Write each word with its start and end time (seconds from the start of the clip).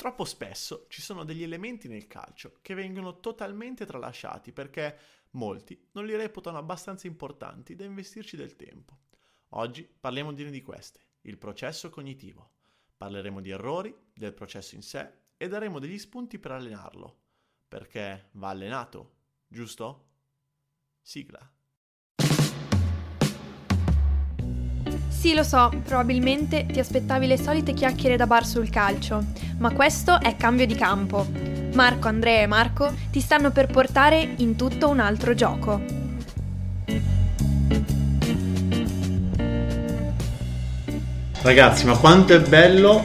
Troppo 0.00 0.24
spesso 0.24 0.86
ci 0.88 1.02
sono 1.02 1.24
degli 1.24 1.42
elementi 1.42 1.86
nel 1.86 2.06
calcio 2.06 2.56
che 2.62 2.72
vengono 2.72 3.20
totalmente 3.20 3.84
tralasciati 3.84 4.50
perché 4.50 4.98
molti 5.32 5.78
non 5.92 6.06
li 6.06 6.16
reputano 6.16 6.56
abbastanza 6.56 7.06
importanti 7.06 7.76
da 7.76 7.84
investirci 7.84 8.34
del 8.34 8.56
tempo. 8.56 9.00
Oggi 9.50 9.82
parliamo 9.82 10.32
di 10.32 10.40
una 10.40 10.52
di 10.52 10.62
queste, 10.62 11.00
il 11.24 11.36
processo 11.36 11.90
cognitivo. 11.90 12.52
Parleremo 12.96 13.42
di 13.42 13.50
errori, 13.50 13.94
del 14.14 14.32
processo 14.32 14.74
in 14.74 14.80
sé 14.80 15.12
e 15.36 15.48
daremo 15.48 15.78
degli 15.78 15.98
spunti 15.98 16.38
per 16.38 16.52
allenarlo, 16.52 17.20
perché 17.68 18.30
va 18.32 18.48
allenato, 18.48 19.16
giusto? 19.48 20.12
Sigla. 21.02 21.59
Sì, 25.20 25.34
lo 25.34 25.42
so, 25.42 25.70
probabilmente 25.84 26.64
ti 26.64 26.80
aspettavi 26.80 27.26
le 27.26 27.36
solite 27.36 27.74
chiacchiere 27.74 28.16
da 28.16 28.26
bar 28.26 28.46
sul 28.46 28.70
calcio, 28.70 29.22
ma 29.58 29.70
questo 29.70 30.18
è 30.18 30.34
cambio 30.36 30.64
di 30.64 30.74
campo. 30.74 31.26
Marco, 31.74 32.08
Andrea 32.08 32.40
e 32.40 32.46
Marco 32.46 32.90
ti 33.10 33.20
stanno 33.20 33.50
per 33.50 33.66
portare 33.66 34.26
in 34.36 34.56
tutto 34.56 34.88
un 34.88 34.98
altro 34.98 35.34
gioco. 35.34 35.78
Ragazzi, 41.42 41.84
ma 41.84 41.98
quanto 41.98 42.32
è 42.32 42.40
bello 42.40 43.04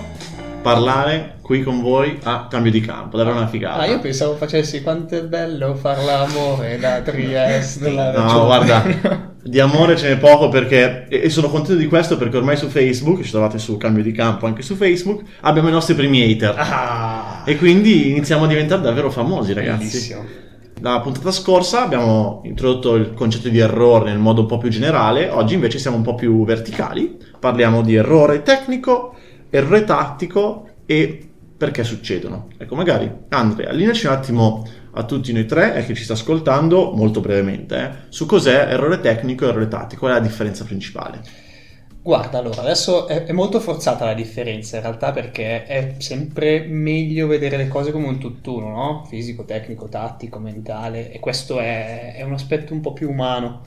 parlare 0.61 1.35
qui 1.41 1.63
con 1.63 1.81
voi 1.81 2.17
a 2.23 2.47
cambio 2.49 2.71
di 2.71 2.79
campo, 2.79 3.17
davvero 3.17 3.35
una 3.35 3.47
figata. 3.47 3.81
Ah, 3.81 3.87
io 3.87 3.99
pensavo 3.99 4.37
facessi 4.37 4.81
quanto 4.81 5.17
è 5.17 5.23
bello 5.23 5.75
far 5.75 6.01
l'amore 6.01 6.79
da 6.79 7.01
Trieste. 7.03 7.91
no, 7.91 8.45
guarda, 8.45 8.83
di 9.47 9.59
amore 9.59 9.95
ce 9.95 10.09
n'è 10.09 10.17
poco 10.17 10.49
perché, 10.49 11.07
e 11.07 11.29
sono 11.29 11.49
contento 11.49 11.79
di 11.79 11.85
questo 11.85 12.17
perché 12.17 12.37
ormai 12.37 12.57
su 12.57 12.67
Facebook, 12.67 13.21
ci 13.21 13.29
trovate 13.29 13.59
su 13.59 13.77
Cambio 13.77 14.01
di 14.01 14.11
Campo 14.11 14.47
anche 14.47 14.63
su 14.63 14.73
Facebook, 14.73 15.21
abbiamo 15.41 15.67
i 15.67 15.71
nostri 15.71 15.93
primi 15.93 16.23
hater. 16.23 16.55
Ah. 16.57 17.43
E 17.45 17.55
quindi 17.55 18.09
iniziamo 18.09 18.45
a 18.45 18.47
diventare 18.47 18.81
davvero 18.81 19.11
famosi 19.11 19.53
ragazzi. 19.53 19.85
Bellissimo. 19.85 20.25
La 20.81 20.99
puntata 20.99 21.29
scorsa 21.29 21.83
abbiamo 21.83 22.41
introdotto 22.45 22.95
il 22.95 23.13
concetto 23.13 23.49
di 23.49 23.59
errore 23.59 24.09
nel 24.09 24.17
modo 24.17 24.41
un 24.41 24.47
po' 24.47 24.57
più 24.57 24.69
generale, 24.69 25.29
oggi 25.29 25.53
invece 25.53 25.77
siamo 25.77 25.97
un 25.97 26.03
po' 26.03 26.15
più 26.15 26.43
verticali, 26.43 27.15
parliamo 27.39 27.83
di 27.83 27.93
errore 27.93 28.41
tecnico, 28.41 29.15
errore 29.51 29.83
tattico 29.83 30.69
e 30.87 31.29
perché 31.55 31.83
succedono. 31.83 32.47
Ecco, 32.57 32.73
magari 32.73 33.09
Andrea, 33.29 33.69
allineaci 33.69 34.07
un 34.07 34.11
attimo 34.11 34.67
a 34.95 35.03
tutti 35.03 35.33
noi 35.33 35.45
tre 35.45 35.75
e 35.75 35.85
che 35.85 35.93
ci 35.93 36.03
sta 36.03 36.13
ascoltando 36.13 36.91
molto 36.91 37.19
brevemente 37.19 37.77
eh, 37.77 37.91
su 38.09 38.25
cos'è 38.25 38.67
errore 38.69 38.99
tecnico 38.99 39.45
e 39.45 39.49
errore 39.49 39.67
tattico, 39.67 40.01
qual 40.01 40.13
è 40.13 40.15
la 40.15 40.25
differenza 40.25 40.63
principale? 40.63 41.21
Guarda, 42.01 42.37
allora, 42.37 42.61
adesso 42.61 43.07
è, 43.07 43.23
è, 43.23 43.31
molto 43.31 43.59
forzata 43.59 44.05
la 44.05 44.13
differenza 44.13 44.75
in 44.75 44.83
realtà 44.83 45.11
perché 45.11 45.65
è 45.65 45.95
sempre 45.97 46.63
meglio 46.67 47.25
vedere 47.25 47.57
le 47.57 47.67
cose 47.67 47.91
come 47.91 48.05
un 48.05 48.19
tutt'uno, 48.19 48.69
no? 48.69 49.05
Fisico, 49.09 49.43
tecnico, 49.43 49.89
tattico, 49.89 50.37
mentale 50.37 51.11
e 51.11 51.19
questo 51.19 51.59
è, 51.59 52.13
è 52.15 52.21
un 52.21 52.33
aspetto 52.33 52.73
un 52.73 52.81
po' 52.81 52.93
più 52.93 53.09
umano. 53.09 53.63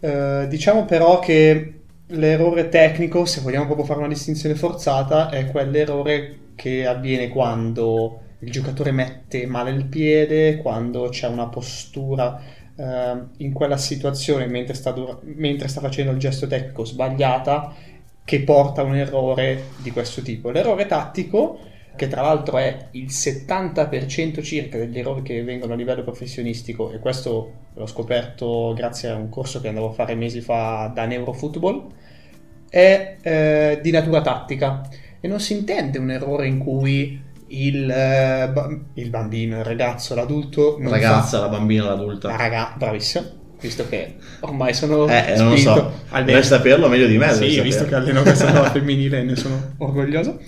Eh, 0.00 0.46
diciamo 0.48 0.84
però 0.86 1.20
che 1.20 1.74
l'errore 2.08 2.68
tecnico, 2.68 3.24
se 3.24 3.42
vogliamo 3.42 3.66
proprio 3.66 3.86
fare 3.86 4.00
una 4.00 4.08
distinzione 4.08 4.56
forzata, 4.56 5.28
è 5.30 5.46
quell'errore 5.46 6.38
che 6.56 6.84
avviene 6.84 7.28
quando 7.28 8.22
il 8.40 8.50
giocatore 8.50 8.92
mette 8.92 9.46
male 9.46 9.70
il 9.70 9.86
piede, 9.86 10.58
quando 10.58 11.08
c'è 11.08 11.26
una 11.26 11.48
postura 11.48 12.40
eh, 12.76 13.16
in 13.38 13.52
quella 13.52 13.76
situazione 13.76 14.46
mentre 14.46 14.74
sta, 14.74 14.92
dur- 14.92 15.22
mentre 15.22 15.68
sta 15.68 15.80
facendo 15.80 16.12
il 16.12 16.18
gesto 16.18 16.46
tecnico 16.46 16.84
sbagliata 16.84 17.74
che 18.24 18.42
porta 18.42 18.82
a 18.82 18.84
un 18.84 18.94
errore 18.94 19.70
di 19.78 19.90
questo 19.90 20.22
tipo. 20.22 20.50
L'errore 20.50 20.86
tattico, 20.86 21.58
che 21.96 22.08
tra 22.08 22.22
l'altro 22.22 22.58
è 22.58 22.88
il 22.92 23.06
70% 23.06 24.42
circa 24.42 24.76
degli 24.76 24.98
errori 24.98 25.22
che 25.22 25.42
vengono 25.42 25.72
a 25.72 25.76
livello 25.76 26.04
professionistico, 26.04 26.92
e 26.92 26.98
questo 26.98 27.52
l'ho 27.74 27.86
scoperto 27.86 28.74
grazie 28.74 29.08
a 29.08 29.16
un 29.16 29.30
corso 29.30 29.60
che 29.60 29.68
andavo 29.68 29.88
a 29.88 29.92
fare 29.92 30.14
mesi 30.14 30.40
fa 30.42 30.92
da 30.94 31.06
Neurofootball, 31.06 31.86
è 32.68 33.16
eh, 33.20 33.80
di 33.82 33.90
natura 33.90 34.20
tattica. 34.20 34.86
E 35.20 35.26
non 35.26 35.40
si 35.40 35.54
intende 35.54 35.98
un 35.98 36.10
errore 36.10 36.46
in 36.46 36.58
cui 36.58 37.20
il, 37.48 37.90
eh, 37.90 38.52
il 38.94 39.10
bambino, 39.10 39.58
il 39.58 39.64
ragazzo, 39.64 40.14
l'adulto. 40.14 40.78
La 40.80 40.90
ragazza, 40.90 41.38
fa... 41.38 41.44
la 41.44 41.48
bambina, 41.48 41.84
l'adulta. 41.84 42.28
La 42.28 42.36
raga... 42.36 42.74
bravissimo. 42.76 43.36
Visto 43.60 43.88
che 43.88 44.14
ormai 44.40 44.72
sono. 44.72 45.08
Eh, 45.08 45.34
non 45.36 45.50
lo 45.50 45.56
so. 45.56 45.92
Almeno 46.10 46.42
saperlo 46.42 46.88
meglio 46.88 47.06
di 47.06 47.18
me. 47.18 47.32
Sì, 47.32 47.60
visto 47.60 47.84
che 47.84 47.94
alleno 47.94 48.22
questa 48.22 48.50
nuova 48.52 48.70
femminile 48.70 49.22
ne 49.22 49.34
sono 49.34 49.74
orgoglioso. 49.78 50.40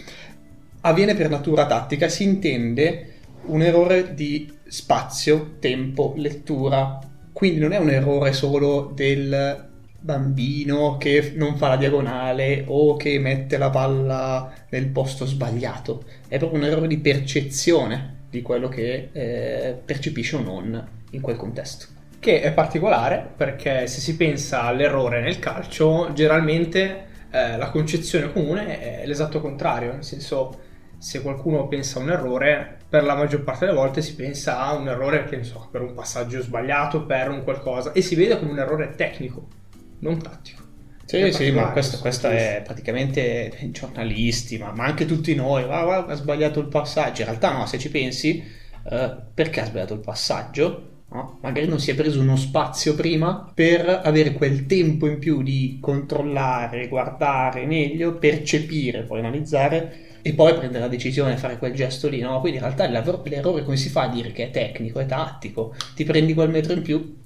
Avviene 0.83 1.15
per 1.15 1.29
natura 1.29 1.67
tattica, 1.67 2.09
si 2.09 2.23
intende 2.23 3.15
un 3.47 3.63
errore 3.63 4.15
di 4.15 4.51
spazio, 4.67 5.57
tempo, 5.59 6.15
lettura. 6.17 7.01
Quindi 7.33 7.59
non 7.59 7.73
è 7.73 7.79
un 7.79 7.91
errore 7.91 8.33
solo 8.33 8.93
del 8.95 9.70
bambino 10.01 10.97
che 10.97 11.33
non 11.37 11.57
fa 11.57 11.69
la 11.69 11.77
diagonale 11.77 12.65
o 12.67 12.97
che 12.97 13.19
mette 13.19 13.59
la 13.59 13.71
palla 13.71 14.53
nel 14.71 14.87
posto 14.89 15.27
sbagliato. 15.27 16.05
È 16.27 16.39
proprio 16.39 16.61
un 16.61 16.67
errore 16.67 16.87
di 16.87 16.99
percezione 16.99 18.19
di 18.31 18.43
quello 18.43 18.69
che 18.69 19.11
eh, 19.13 19.79
percepisce 19.85 20.37
o 20.37 20.41
non 20.41 20.89
in 21.11 21.21
quel 21.21 21.37
contesto. 21.37 21.87
Che 22.19 22.41
è 22.41 22.53
particolare 22.53 23.29
perché 23.37 23.87
se 23.87 24.01
si 24.01 24.17
pensa 24.17 24.63
all'errore 24.63 25.21
nel 25.21 25.39
calcio, 25.39 26.13
generalmente 26.13 27.07
eh, 27.31 27.57
la 27.57 27.71
concezione 27.71 28.33
comune 28.33 29.03
è 29.03 29.07
l'esatto 29.07 29.41
contrario, 29.41 29.93
nel 29.93 30.05
senso 30.05 30.69
se 30.99 31.23
qualcuno 31.23 31.67
pensa 31.67 31.99
a 31.99 32.03
un 32.03 32.11
errore, 32.11 32.79
per 32.89 33.05
la 33.05 33.15
maggior 33.15 33.43
parte 33.43 33.65
delle 33.65 33.77
volte 33.77 34.03
si 34.03 34.15
pensa 34.15 34.61
a 34.61 34.75
un 34.75 34.89
errore, 34.89 35.25
che 35.25 35.37
ne 35.37 35.45
so, 35.45 35.69
per 35.71 35.81
un 35.81 35.95
passaggio 35.95 36.43
sbagliato, 36.43 37.07
per 37.07 37.31
un 37.31 37.43
qualcosa, 37.43 37.93
e 37.93 38.03
si 38.03 38.15
vede 38.15 38.39
come 38.39 38.51
un 38.51 38.59
errore 38.59 38.95
tecnico 38.97 39.59
non 40.01 40.21
tattico. 40.21 40.69
Sì, 41.05 41.33
sì, 41.33 41.51
ma 41.51 41.73
questo, 41.73 41.99
questo 41.99 42.29
è 42.29 42.63
praticamente 42.65 43.53
i 43.61 43.71
giornalisti, 43.73 44.59
ma, 44.59 44.73
ma, 44.73 44.85
anche 44.85 45.07
tutti 45.07 45.35
noi. 45.35 45.65
Ah, 45.65 45.83
guarda, 45.83 46.13
ha 46.13 46.17
sbagliato 46.17 46.61
il 46.61 46.69
passaggio. 46.69 47.23
In 47.23 47.27
realtà, 47.27 47.53
no, 47.53 47.67
se 47.67 47.79
ci 47.79 47.91
pensi, 47.91 48.41
eh, 48.89 49.17
perché 49.35 49.61
ha 49.61 49.65
sbagliato 49.65 49.95
il 49.95 50.01
passaggio? 50.01 50.89
No? 51.09 51.39
Magari 51.43 51.67
non 51.67 51.81
si 51.81 51.91
è 51.91 51.97
preso 51.97 52.21
uno 52.21 52.37
spazio 52.37 52.95
prima 52.95 53.51
per 53.53 54.03
avere 54.05 54.33
quel 54.33 54.67
tempo 54.67 55.09
in 55.09 55.19
più 55.19 55.43
di 55.43 55.79
controllare, 55.81 56.87
guardare 56.87 57.67
meglio, 57.67 58.15
percepire, 58.15 59.03
poi 59.03 59.19
analizzare 59.19 60.21
e 60.23 60.33
poi 60.35 60.55
prendere 60.55 60.85
la 60.85 60.89
decisione, 60.89 61.37
fare 61.37 61.59
quel 61.59 61.75
gesto 61.75 62.09
lì. 62.09 62.21
No? 62.21 62.39
Quindi 62.39 62.59
in 62.59 62.65
realtà 62.65 62.87
l'errore 62.87 63.65
come 63.65 63.77
si 63.77 63.89
fa 63.89 64.03
a 64.03 64.09
dire 64.09 64.31
che 64.31 64.45
è 64.45 64.51
tecnico, 64.51 65.01
è 65.01 65.07
tattico? 65.07 65.75
Ti 65.97 66.05
prendi 66.05 66.35
quel 66.35 66.51
metro 66.51 66.73
in 66.73 66.83
più, 66.83 67.20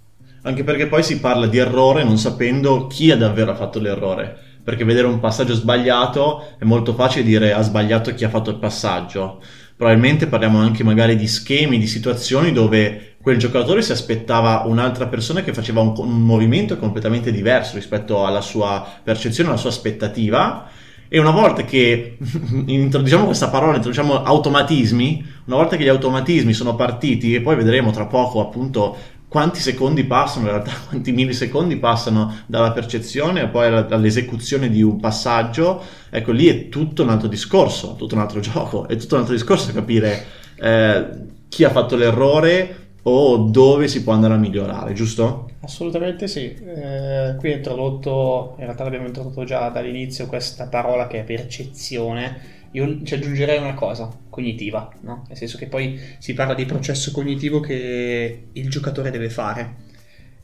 anche 0.47 0.63
perché 0.63 0.87
poi 0.87 1.03
si 1.03 1.21
parla 1.21 1.47
di 1.47 1.59
errore 1.59 2.05
non 2.05 2.19
sapendo 2.19 2.87
chi 2.87 3.11
ha 3.11 3.17
davvero 3.17 3.55
fatto 3.55 3.79
l'errore. 3.81 4.39
Perché 4.63 4.85
vedere 4.85 5.07
un 5.07 5.21
passaggio 5.21 5.55
sbagliato 5.55 6.57
è 6.59 6.65
molto 6.65 6.95
facile 6.95 7.25
dire 7.25 7.53
ha 7.53 7.61
sbagliato 7.63 8.15
chi 8.15 8.25
ha 8.25 8.31
fatto 8.31 8.51
il 8.51 8.57
passaggio. 8.57 9.43
Probabilmente 9.77 10.27
parliamo 10.27 10.59
anche 10.59 10.85
magari 10.85 11.17
di 11.17 11.27
schemi, 11.27 11.79
di 11.79 11.87
situazioni 11.87 12.53
dove 12.53 13.17
quel 13.21 13.39
giocatore 13.39 13.83
si 13.83 13.93
aspettava 13.93 14.65
un'altra 14.67 15.07
persona 15.07 15.43
che 15.43 15.55
faceva 15.55 15.81
un, 15.81 15.95
un 15.97 16.21
movimento 16.21 16.79
completamente 16.79 17.33
diverso 17.33 17.75
rispetto 17.75 18.25
alla 18.25 18.43
sua 18.43 18.87
percezione, 19.03 19.49
alla 19.49 19.59
sua 19.59 19.71
aspettativa. 19.71 20.69
E 21.09 21.19
una 21.19 21.31
volta 21.31 21.65
che 21.65 22.19
introduciamo 22.67 23.25
questa 23.25 23.49
parola, 23.49 23.77
introduciamo 23.77 24.23
automatismi, 24.23 25.25
una 25.47 25.57
volta 25.57 25.77
che 25.77 25.85
gli 25.85 25.89
automatismi 25.89 26.53
sono 26.53 26.75
partiti, 26.75 27.35
e 27.35 27.41
poi 27.41 27.57
vedremo 27.57 27.91
tra 27.93 28.07
poco 28.07 28.41
appunto 28.41 28.97
quanti 29.35 29.59
secondi 29.59 30.05
passano, 30.05 30.47
in 30.47 30.53
realtà 30.53 30.71
quanti 30.89 31.11
millisecondi 31.11 31.77
passano 31.79 32.43
dalla 32.47 32.71
percezione 32.71 33.43
e 33.43 33.49
poi 33.49 33.67
all'esecuzione 33.67 34.69
di 34.69 34.81
un 34.81 35.01
passaggio, 35.01 35.83
ecco 36.09 36.31
lì 36.31 36.47
è 36.47 36.69
tutto 36.69 37.03
un 37.03 37.09
altro 37.09 37.27
discorso, 37.27 37.97
tutto 37.97 38.15
un 38.15 38.21
altro 38.21 38.39
gioco, 38.41 38.87
è 38.87 38.95
tutto 38.95 39.17
un 39.17 39.23
altro 39.23 39.35
discorso 39.35 39.73
capire 39.73 40.25
eh, 40.55 41.07
chi 41.49 41.65
ha 41.65 41.71
fatto 41.71 41.97
l'errore 41.97 42.93
o 43.03 43.39
dove 43.39 43.89
si 43.89 44.05
può 44.05 44.13
andare 44.13 44.35
a 44.35 44.37
migliorare, 44.37 44.93
giusto? 44.93 45.51
Assolutamente 45.63 46.29
sì, 46.29 46.55
eh, 46.55 47.35
qui 47.37 47.51
è 47.51 47.57
introdotto, 47.57 48.55
in 48.59 48.67
realtà 48.67 48.85
l'abbiamo 48.85 49.09
introdotto 49.09 49.43
già 49.43 49.69
dall'inizio 49.69 50.29
questa 50.29 50.69
parola 50.69 51.09
che 51.09 51.19
è 51.19 51.25
percezione, 51.25 52.64
io 52.75 53.03
ci 53.05 53.15
aggiungerei 53.15 53.59
una 53.59 53.75
cosa, 53.75 54.11
cognitiva, 54.29 54.93
no? 55.03 55.25
Nel 55.29 55.37
senso 55.37 55.59
che 55.59 55.67
poi 55.67 56.01
si 56.19 56.35
parla 56.35 56.55
di 56.55 56.65
processo 56.67 57.13
cognitivo 57.13 57.61
che 57.61 58.49
il 58.53 58.69
giocatore 58.69 59.11
deve 59.11 59.31
fare. 59.31 59.77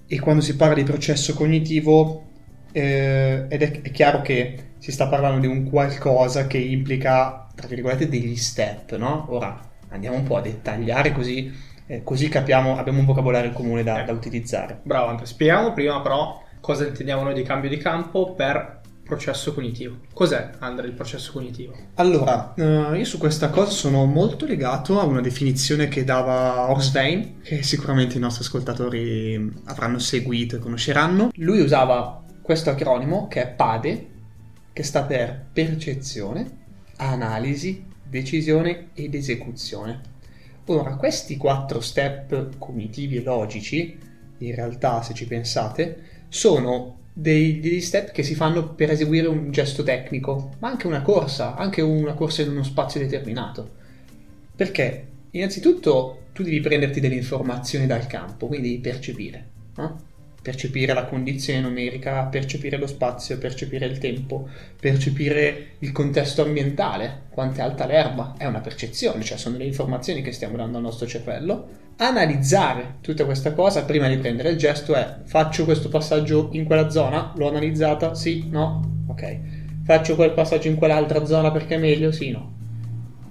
E 0.07 0.21
quando 0.21 0.41
si 0.41 0.55
parla 0.55 0.75
di 0.75 0.85
processo 0.85 1.35
cognitivo, 1.35 2.27
eh, 2.71 3.47
ed 3.49 3.63
è, 3.63 3.81
è, 3.83 3.91
chiaro 3.91 4.23
che 4.23 4.75
si 4.79 4.93
sta 4.93 5.09
parlando 5.09 5.41
di 5.41 5.47
un 5.49 5.69
qualcosa 5.69 6.47
che 6.47 6.59
implica, 6.59 7.49
tra 7.53 7.67
virgolette, 7.67 8.09
degli 8.09 8.37
step, 8.37 8.97
no? 8.97 9.27
Ora 9.31 9.61
andiamo 9.89 10.17
un 10.17 10.23
po' 10.23 10.37
a 10.37 10.41
dettagliare 10.41 11.11
così, 11.11 11.53
eh, 11.87 12.05
così 12.05 12.29
capiamo, 12.29 12.77
abbiamo 12.77 13.01
un 13.01 13.07
vocabolario 13.07 13.51
comune 13.51 13.83
da, 13.83 14.03
da 14.03 14.13
utilizzare. 14.13 14.79
Bravo 14.85 15.09
Andrea, 15.09 15.27
spieghiamo 15.27 15.73
prima 15.73 16.01
però 16.01 16.41
cosa 16.61 16.87
intendiamo 16.87 17.25
noi 17.25 17.35
di 17.35 17.43
cambio 17.43 17.69
di 17.69 17.79
campo 17.79 18.35
per 18.35 18.80
processo 19.11 19.53
cognitivo. 19.53 19.97
Cos'è, 20.15 20.53
Andrea, 20.61 20.87
il 20.87 20.95
processo 20.95 21.33
cognitivo? 21.33 21.75
Allora, 21.95 22.55
eh, 22.55 22.97
io 22.97 23.05
su 23.05 23.19
questa 23.19 23.51
cosa 23.51 23.73
sono 23.73 24.05
molto 24.05 24.47
legato 24.47 25.01
a 25.01 25.05
una 25.05 25.21
definizione 25.21 25.89
che 25.89 26.05
dava 26.05 26.71
Orsvein, 26.71 27.41
che 27.43 27.65
sicuramente 27.65 28.17
i 28.17 28.21
nostri 28.21 28.45
ascoltatori 28.45 29.53
avranno 29.65 29.99
seguito 29.99 30.57
e 30.57 30.59
conosceranno. 30.61 31.31
Lui 31.35 31.61
usava 31.61 32.23
questo 32.41 32.71
acronimo 32.71 33.27
che 33.27 33.43
è 33.43 33.49
PADE, 33.49 34.09
che 34.73 34.83
sta 34.85 35.03
per 35.03 35.47
percezione, 35.53 36.59
analisi, 36.99 37.85
decisione 38.09 38.91
ed 38.95 39.15
esecuzione. 39.17 40.01
Ora, 40.67 40.95
questi 40.95 41.37
quattro 41.37 41.81
step 41.81 42.59
cognitivi 42.59 43.17
e 43.17 43.23
logici, 43.25 43.99
in 44.39 44.55
realtà, 44.55 45.03
se 45.03 45.15
ci 45.15 45.27
pensate, 45.27 46.27
sono 46.29 47.00
degli 47.21 47.83
step 47.83 48.13
che 48.13 48.23
si 48.23 48.35
fanno 48.35 48.73
per 48.75 48.91
eseguire 48.91 49.29
un 49.29 49.51
gesto 49.51 49.83
tecnico, 49.83 50.55
ma 50.59 50.69
anche 50.69 50.87
una 50.87 51.03
corsa, 51.03 51.55
anche 51.55 51.83
una 51.83 52.15
corsa 52.15 52.41
in 52.43 52.51
uno 52.51 52.63
spazio 52.63 52.99
determinato. 52.99 53.69
Perché 54.57 55.07
innanzitutto 55.33 56.23
tu 56.33 56.43
devi 56.43 56.61
prenderti 56.61 56.99
delle 56.99 57.17
informazioni 57.17 57.87
dal 57.87 58.07
campo, 58.07 58.47
quindi 58.47 58.79
percepire. 58.79 59.49
No? 59.77 60.09
Percepire 60.43 60.95
la 60.95 61.05
condizione 61.05 61.61
numerica, 61.61 62.25
percepire 62.25 62.79
lo 62.79 62.87
spazio, 62.87 63.39
percepire 63.39 63.87
il 63.87 63.99
tempo, 63.99 64.49
percepire 64.81 65.73
il 65.81 65.93
contesto 65.93 66.43
ambientale, 66.43 67.25
quanto 67.31 67.61
è 67.61 67.63
alta 67.63 67.87
l'erba, 67.87 68.35
è 68.39 68.47
una 68.47 68.61
percezione, 68.61 69.23
cioè 69.23 69.37
sono 69.37 69.57
delle 69.57 69.69
informazioni 69.69 70.23
che 70.23 70.33
stiamo 70.33 70.57
dando 70.57 70.79
al 70.79 70.83
nostro 70.83 71.07
cervello 71.07 71.89
analizzare 72.07 72.97
tutta 73.01 73.25
questa 73.25 73.53
cosa 73.53 73.85
prima 73.85 74.09
di 74.09 74.17
prendere 74.17 74.51
il 74.51 74.57
gesto 74.57 74.95
è 74.95 75.17
faccio 75.25 75.65
questo 75.65 75.89
passaggio 75.89 76.49
in 76.53 76.65
quella 76.65 76.89
zona, 76.89 77.33
l'ho 77.37 77.49
analizzata, 77.49 78.15
sì, 78.15 78.49
no, 78.49 79.05
ok. 79.07 79.39
Faccio 79.85 80.15
quel 80.15 80.33
passaggio 80.33 80.69
in 80.69 80.77
quell'altra 80.77 81.25
zona 81.25 81.51
perché 81.51 81.75
è 81.75 81.79
meglio, 81.79 82.13
sì, 82.13 82.31
no. 82.31 82.53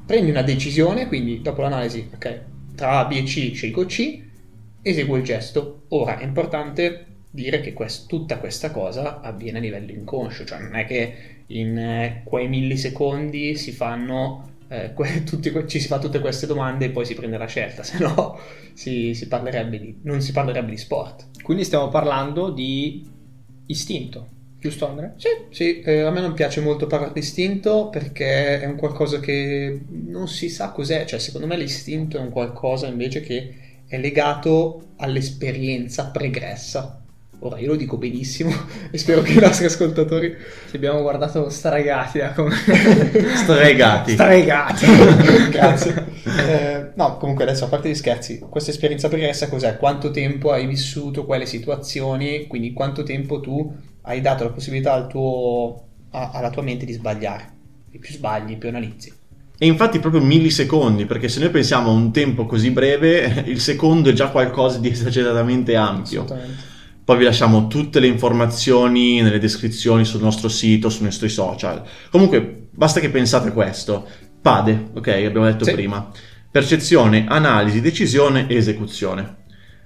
Prendi 0.06 0.30
una 0.30 0.42
decisione, 0.42 1.08
quindi 1.08 1.42
dopo 1.42 1.62
l'analisi, 1.62 2.10
ok, 2.14 2.42
tra 2.76 3.00
A, 3.00 3.06
B 3.06 3.14
e 3.14 3.24
C 3.24 3.54
scelgo 3.54 3.86
C, 3.86 4.28
eseguo 4.82 5.18
il 5.18 5.24
gesto. 5.24 5.84
Ora 5.90 6.18
è 6.18 6.24
importante 6.24 7.06
dire 7.32 7.62
che 7.62 7.74
quest- 7.74 8.08
tutta 8.08 8.38
questa 8.38 8.72
cosa 8.72 9.22
avviene 9.22 9.60
a 9.60 9.62
livello 9.62 9.92
inconscio, 9.92 10.46
cioè 10.46 10.60
non 10.60 10.76
è 10.76 10.86
che 10.86 11.14
in 11.48 11.78
eh, 11.78 12.22
quei 12.24 12.48
millisecondi 12.48 13.56
si 13.56 13.72
fanno 13.72 14.50
eh, 14.68 14.94
que- 14.94 15.24
tutti, 15.26 15.52
ci 15.68 15.80
si 15.80 15.88
fa 15.88 16.00
tutte 16.00 16.20
queste 16.20 16.48
domande 16.48 16.86
e 16.86 16.90
poi 16.90 17.06
si 17.06 17.14
prende 17.14 17.38
la 17.38 17.48
scelta, 17.48 17.84
se 17.84 18.00
no 18.00 18.40
si, 18.74 19.14
si 19.14 19.28
di, 19.70 20.00
non 20.04 20.22
si 20.22 20.32
parlerebbe 20.32 20.72
di 20.72 20.78
sport. 20.78 21.28
Quindi 21.44 21.64
stiamo 21.64 21.90
parlando 21.90 22.50
di 22.50 23.08
istinto, 23.68 24.28
giusto 24.60 24.88
Andrea? 24.88 25.14
Sì, 25.18 25.30
sì 25.50 25.82
eh, 25.82 26.02
a 26.02 26.12
me 26.12 26.22
non 26.22 26.34
piace 26.34 26.62
molto 26.62 26.88
parlare 26.88 27.14
di 27.14 27.20
istinto 27.20 27.90
perché 27.90 28.62
è 28.62 28.66
un 28.66 28.76
qualcosa 28.76 29.20
che 29.20 29.82
non 29.88 30.28
si 30.28 30.50
sa 30.50 30.70
cos'è, 30.72 31.06
cioè 31.06 31.20
secondo 31.20 31.48
me 31.48 31.58
l'istinto 31.58 32.18
è 32.18 32.22
un 32.22 32.30
qualcosa 32.30 32.88
invece 32.88 33.22
che 33.22 33.68
è 33.90 33.98
legato 33.98 34.92
all'esperienza 34.98 36.06
pregressa 36.06 37.00
Ora 37.42 37.58
io 37.58 37.68
lo 37.68 37.76
dico 37.78 37.98
benissimo 37.98 38.52
e 38.92 38.98
spero 38.98 39.22
che 39.22 39.32
i 39.32 39.40
nostri 39.40 39.66
ascoltatori 39.66 40.36
ci 40.70 40.76
abbiamo 40.76 41.02
guardato 41.02 41.50
stregati 41.50 42.18
da 42.18 42.34
come... 42.34 42.54
stregati. 43.36 44.12
stregati. 44.14 44.86
Grazie. 45.50 46.06
Eh, 46.26 46.92
no, 46.96 47.18
comunque 47.18 47.46
adesso 47.46 47.64
a 47.64 47.68
parte 47.70 47.90
gli 47.90 47.96
scherzi, 47.96 48.40
questa 48.40 48.72
esperienza 48.72 49.08
pregressa 49.08 49.48
cos'è? 49.48 49.78
Quanto 49.78 50.12
tempo 50.12 50.52
hai 50.52 50.68
vissuto 50.68 51.26
quelle 51.26 51.46
situazioni? 51.46 52.46
Quindi 52.48 52.74
quanto 52.74 53.04
tempo 53.04 53.40
tu 53.40 53.74
hai 54.02 54.20
dato 54.20 54.44
la 54.44 54.52
possibilità 54.52 54.92
al 54.92 55.08
tuo, 55.08 55.86
a, 56.12 56.32
alla 56.34 56.50
tua 56.50 56.62
mente 56.62 56.86
di 56.86 56.92
sbagliare? 56.92 57.58
E 57.90 58.00
più 58.00 58.12
sbagli, 58.12 58.58
più 58.58 58.68
analizzi. 58.68 59.19
E 59.62 59.66
infatti 59.66 60.00
proprio 60.00 60.22
millisecondi, 60.22 61.06
perché 61.06 61.28
se 61.28 61.42
noi 61.42 61.50
pensiamo 61.50 61.90
a 61.90 61.94
un 61.94 62.14
tempo 62.14 62.46
così 62.46 62.72
breve, 62.72 63.44
il 63.48 63.60
secondo 63.60 64.10
è 64.10 64.14
già 64.14 64.30
qualcosa 64.30 64.80
di 64.80 64.88
esageratamente 64.90 65.76
ampio. 65.76 66.26
Poi 67.04 67.18
vi 67.18 67.26
lasciamo 67.26 67.68
tutte 67.68 68.00
le 68.00 68.08
informazioni 68.08 69.22
nelle 69.22 69.40
descrizioni 69.40 70.06
sul 70.06 70.22
nostro 70.22 70.48
sito, 70.48 70.90
sui 70.90 71.06
nostri 71.06 71.28
social. 71.28 71.84
Comunque, 72.10 72.68
basta 72.72 73.02
che 73.02 73.10
pensate 73.10 73.52
questo. 73.52 74.08
PADE, 74.42 74.92
ok, 74.94 75.08
abbiamo 75.08 75.46
detto 75.46 75.66
sì. 75.66 75.74
prima. 75.74 76.10
Percezione, 76.50 77.26
analisi, 77.28 77.82
decisione 77.82 78.48
e 78.48 78.56
esecuzione. 78.56 79.39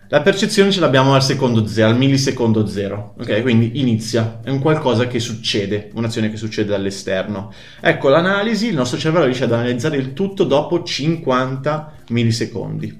La 0.09 0.21
percezione 0.21 0.69
ce 0.69 0.79
l'abbiamo 0.79 1.15
al 1.15 1.23
secondo 1.23 1.65
zero, 1.65 1.87
al 1.89 1.97
millisecondo 1.97 2.67
zero, 2.67 3.15
ok? 3.19 3.41
Quindi 3.41 3.79
inizia, 3.79 4.41
è 4.43 4.49
un 4.49 4.59
qualcosa 4.59 5.07
che 5.07 5.19
succede, 5.19 5.89
un'azione 5.93 6.29
che 6.29 6.37
succede 6.37 6.69
dall'esterno. 6.69 7.51
Ecco, 7.81 8.09
l'analisi, 8.09 8.67
il 8.67 8.75
nostro 8.75 8.99
cervello 8.99 9.25
riesce 9.25 9.45
ad 9.45 9.53
analizzare 9.53 9.97
il 9.97 10.13
tutto 10.13 10.43
dopo 10.43 10.83
50 10.83 11.93
millisecondi. 12.09 12.99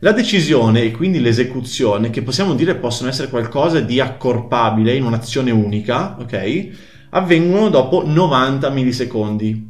La 0.00 0.12
decisione 0.12 0.82
e 0.82 0.90
quindi 0.92 1.20
l'esecuzione, 1.20 2.10
che 2.10 2.22
possiamo 2.22 2.54
dire 2.54 2.74
possono 2.74 3.10
essere 3.10 3.28
qualcosa 3.28 3.80
di 3.80 4.00
accorpabile 4.00 4.94
in 4.94 5.04
un'azione 5.04 5.50
unica, 5.50 6.16
ok? 6.18 6.68
Avvengono 7.10 7.68
dopo 7.68 8.02
90 8.04 8.70
millisecondi. 8.70 9.69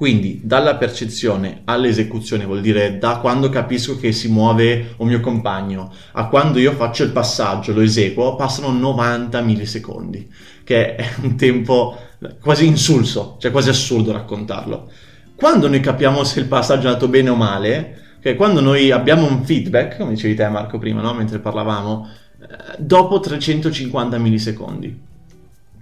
Quindi 0.00 0.40
dalla 0.42 0.76
percezione 0.76 1.60
all'esecuzione 1.66 2.46
vuol 2.46 2.62
dire 2.62 2.96
da 2.96 3.18
quando 3.18 3.50
capisco 3.50 3.98
che 3.98 4.12
si 4.12 4.28
muove 4.28 4.94
un 4.96 5.08
mio 5.08 5.20
compagno 5.20 5.92
a 6.12 6.26
quando 6.28 6.58
io 6.58 6.72
faccio 6.72 7.02
il 7.02 7.10
passaggio, 7.10 7.74
lo 7.74 7.82
eseguo, 7.82 8.34
passano 8.34 8.72
90 8.72 9.38
millisecondi, 9.42 10.32
che 10.64 10.94
è 10.94 11.06
un 11.20 11.36
tempo 11.36 11.98
quasi 12.40 12.64
insulso, 12.64 13.36
cioè 13.38 13.50
quasi 13.50 13.68
assurdo 13.68 14.10
raccontarlo. 14.12 14.90
Quando 15.34 15.68
noi 15.68 15.80
capiamo 15.80 16.24
se 16.24 16.40
il 16.40 16.46
passaggio 16.46 16.84
è 16.84 16.86
andato 16.86 17.08
bene 17.08 17.28
o 17.28 17.34
male, 17.34 18.16
che 18.22 18.36
quando 18.36 18.62
noi 18.62 18.90
abbiamo 18.90 19.26
un 19.26 19.44
feedback, 19.44 19.98
come 19.98 20.14
dicevi 20.14 20.34
te 20.34 20.48
Marco 20.48 20.78
prima, 20.78 21.02
no? 21.02 21.12
mentre 21.12 21.40
parlavamo, 21.40 22.08
eh, 22.40 22.46
dopo 22.78 23.20
350 23.20 24.16
millisecondi. 24.16 24.98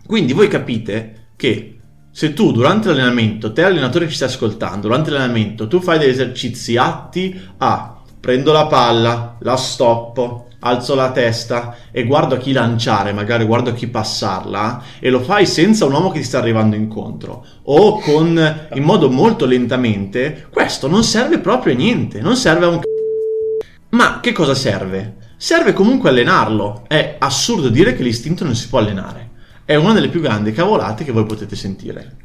Quindi 0.05 0.33
voi 0.33 0.49
capite 0.49 1.27
che 1.37 1.78
se 2.19 2.33
tu 2.33 2.51
durante 2.51 2.89
l'allenamento, 2.89 3.53
te 3.53 3.63
allenatore 3.63 4.07
che 4.07 4.11
ci 4.11 4.17
stai 4.17 4.27
ascoltando, 4.27 4.89
durante 4.89 5.11
l'allenamento 5.11 5.69
tu 5.69 5.81
fai 5.81 6.01
degli 6.01 6.09
esercizi 6.09 6.77
atti 6.77 7.41
a 7.59 7.97
prendo 8.19 8.51
la 8.51 8.67
palla, 8.67 9.37
la 9.39 9.55
stoppo, 9.55 10.49
alzo 10.59 10.97
la 10.97 11.13
testa 11.13 11.77
e 11.93 12.03
guardo 12.03 12.35
a 12.35 12.39
chi 12.39 12.51
lanciare, 12.51 13.13
magari 13.13 13.45
guardo 13.45 13.71
a 13.71 13.73
chi 13.73 13.87
passarla 13.87 14.83
e 14.99 15.11
lo 15.11 15.21
fai 15.21 15.47
senza 15.47 15.85
un 15.85 15.93
uomo 15.93 16.11
che 16.11 16.19
ti 16.19 16.25
sta 16.25 16.39
arrivando 16.39 16.75
incontro 16.75 17.47
o 17.63 18.01
con 18.01 18.67
in 18.75 18.83
modo 18.83 19.09
molto 19.09 19.47
lentamente, 19.47 20.49
questo 20.51 20.89
non 20.89 21.05
serve 21.05 21.39
proprio 21.39 21.75
a 21.75 21.77
niente, 21.77 22.21
non 22.21 22.35
serve 22.35 22.65
a 22.65 22.69
un 22.69 22.79
c***o. 22.81 23.97
Ma 23.97 24.19
che 24.19 24.33
cosa 24.33 24.57
serve? 24.57 25.19
Serve 25.37 25.73
comunque 25.73 26.09
allenarlo. 26.09 26.83
È 26.89 27.15
assurdo 27.21 27.69
dire 27.69 27.95
che 27.95 28.03
l'istinto 28.03 28.43
non 28.43 28.57
si 28.57 28.67
può 28.67 28.81
allenare. 28.81 29.28
È 29.69 29.75
una 29.75 29.93
delle 29.93 30.09
più 30.09 30.23
grandi 30.23 30.53
cavolate 30.53 31.05
che 31.05 31.13
voi 31.13 31.27
potete 31.27 31.55
sentire. 31.55 32.17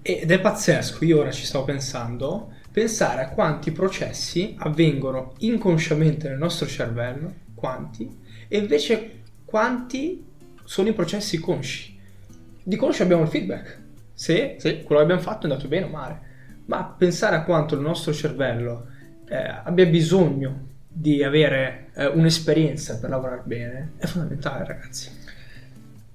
Ed 0.00 0.30
è 0.30 0.40
pazzesco, 0.40 1.04
io 1.04 1.18
ora 1.18 1.30
ci 1.30 1.44
stavo 1.44 1.66
pensando, 1.66 2.54
pensare 2.72 3.20
a 3.20 3.28
quanti 3.28 3.70
processi 3.70 4.54
avvengono 4.56 5.34
inconsciamente 5.40 6.26
nel 6.26 6.38
nostro 6.38 6.66
cervello 6.66 7.34
quanti, 7.54 8.10
e 8.48 8.56
invece 8.56 9.24
quanti 9.44 10.24
sono 10.64 10.88
i 10.88 10.94
processi 10.94 11.38
consci. 11.38 12.00
Di 12.62 12.76
consci 12.76 13.02
abbiamo 13.02 13.24
il 13.24 13.28
feedback, 13.28 13.78
se 14.14 14.56
sì. 14.58 14.80
quello 14.82 14.96
che 14.96 15.04
abbiamo 15.04 15.20
fatto 15.20 15.46
è 15.46 15.50
andato 15.50 15.68
bene 15.68 15.84
o 15.84 15.90
male, 15.90 16.20
ma 16.64 16.82
pensare 16.82 17.36
a 17.36 17.44
quanto 17.44 17.74
il 17.74 17.82
nostro 17.82 18.14
cervello 18.14 18.86
eh, 19.28 19.36
abbia 19.36 19.84
bisogno 19.84 20.68
di 20.88 21.22
avere 21.22 21.90
eh, 21.94 22.06
un'esperienza 22.06 22.98
per 22.98 23.10
lavorare 23.10 23.42
bene 23.44 23.92
è 23.98 24.06
fondamentale, 24.06 24.64
ragazzi. 24.64 25.15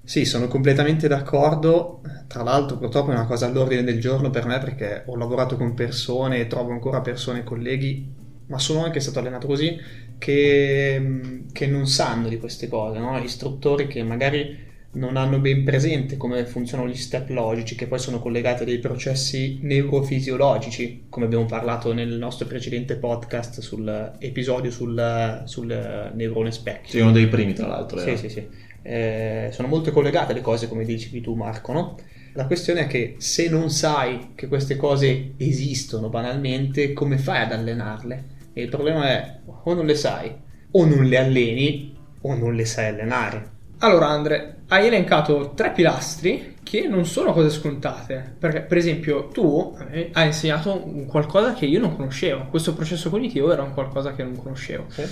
Sì, 0.04 0.26
sono 0.26 0.48
completamente 0.48 1.08
d'accordo. 1.08 2.02
Tra 2.28 2.44
l'altro, 2.44 2.78
purtroppo 2.78 3.12
è 3.12 3.14
una 3.14 3.26
cosa 3.26 3.46
all'ordine 3.46 3.84
del 3.84 4.00
giorno 4.00 4.30
per 4.30 4.46
me 4.46 4.60
perché 4.60 5.04
ho 5.06 5.16
lavorato 5.16 5.56
con 5.58 5.74
persone 5.74 6.40
e 6.40 6.48
trovo 6.48 6.72
ancora 6.72 7.02
persone 7.02 7.40
e 7.40 7.44
colleghi, 7.44 8.14
ma 8.48 8.58
sono 8.60 8.84
anche 8.84 9.00
stato 9.00 9.20
allenato 9.20 9.48
così, 9.48 9.78
che, 10.18 11.42
che 11.52 11.68
non 11.68 11.88
sanno 11.88 12.28
di 12.28 12.38
queste 12.38 12.68
cose, 12.68 13.00
no? 13.00 13.18
istruttori 13.20 13.88
che 13.88 14.04
magari 14.04 14.70
non 14.94 15.16
hanno 15.16 15.40
ben 15.40 15.64
presente 15.64 16.18
come 16.18 16.46
funzionano 16.46 16.90
gli 16.90 16.96
step 16.96 17.30
logici 17.30 17.76
che 17.76 17.88
poi 17.88 18.00
sono 18.00 18.20
collegati 18.20 18.64
a 18.64 18.66
dei 18.66 18.80
processi 18.80 19.60
neurofisiologici, 19.62 21.06
come 21.10 21.26
abbiamo 21.26 21.46
parlato 21.46 21.94
nel 21.94 22.10
nostro 22.18 22.46
precedente 22.46 22.96
podcast 22.98 23.62
sull'episodio 23.62 24.70
sul, 24.70 25.44
sul 25.46 26.12
neurone 26.14 26.52
specchio. 26.52 26.90
Sì, 26.90 27.00
uno 27.00 27.12
dei 27.12 27.28
primi 27.28 27.54
tra 27.54 27.68
l'altro. 27.68 28.00
Sì, 28.00 28.18
sì, 28.18 28.30
sì. 28.30 28.48
Eh, 28.82 29.50
sono 29.52 29.68
molto 29.68 29.92
collegate 29.92 30.34
le 30.34 30.42
cose 30.42 30.68
come 30.68 30.86
dicevi 30.86 31.22
tu 31.22 31.34
Marco, 31.36 31.72
no? 31.74 31.98
La 32.34 32.46
questione 32.46 32.82
è 32.82 32.88
che 32.88 33.16
se 33.18 33.50
non 33.50 33.70
sai 33.70 34.32
che 34.36 34.48
queste 34.48 34.78
cose 34.78 35.34
esistono 35.38 36.10
banalmente, 36.10 36.94
come 36.94 37.18
fai 37.18 37.44
ad 37.44 37.52
allenarle? 37.52 38.26
E 38.54 38.62
il 38.62 38.70
problema 38.70 39.08
è 39.10 39.40
o 39.64 39.74
non 39.74 39.86
le 39.86 39.96
sai, 39.96 40.34
o 40.72 40.86
non 40.86 41.04
le 41.04 41.18
alleni, 41.18 41.98
o 42.22 42.36
non 42.36 42.56
le 42.56 42.66
sai 42.66 42.88
allenare. 42.88 43.50
Allora 43.80 44.08
Andre, 44.08 44.62
hai 44.68 44.88
elencato 44.88 45.54
tre 45.56 45.72
pilastri 45.72 46.56
che 46.64 46.88
non 46.88 47.06
sono 47.06 47.34
cose 47.34 47.50
scontate. 47.50 48.36
Perché, 48.38 48.62
per 48.62 48.78
esempio, 48.78 49.28
tu 49.28 49.76
eh, 49.90 50.10
hai 50.14 50.28
insegnato 50.28 50.80
qualcosa 51.08 51.54
che 51.54 51.66
io 51.66 51.80
non 51.80 51.96
conoscevo. 51.96 52.46
Questo 52.46 52.74
processo 52.74 53.10
cognitivo 53.10 53.52
era 53.52 53.64
un 53.64 53.74
qualcosa 53.74 54.14
che 54.14 54.24
non 54.24 54.36
conoscevo. 54.36 54.86
Sì. 54.90 55.04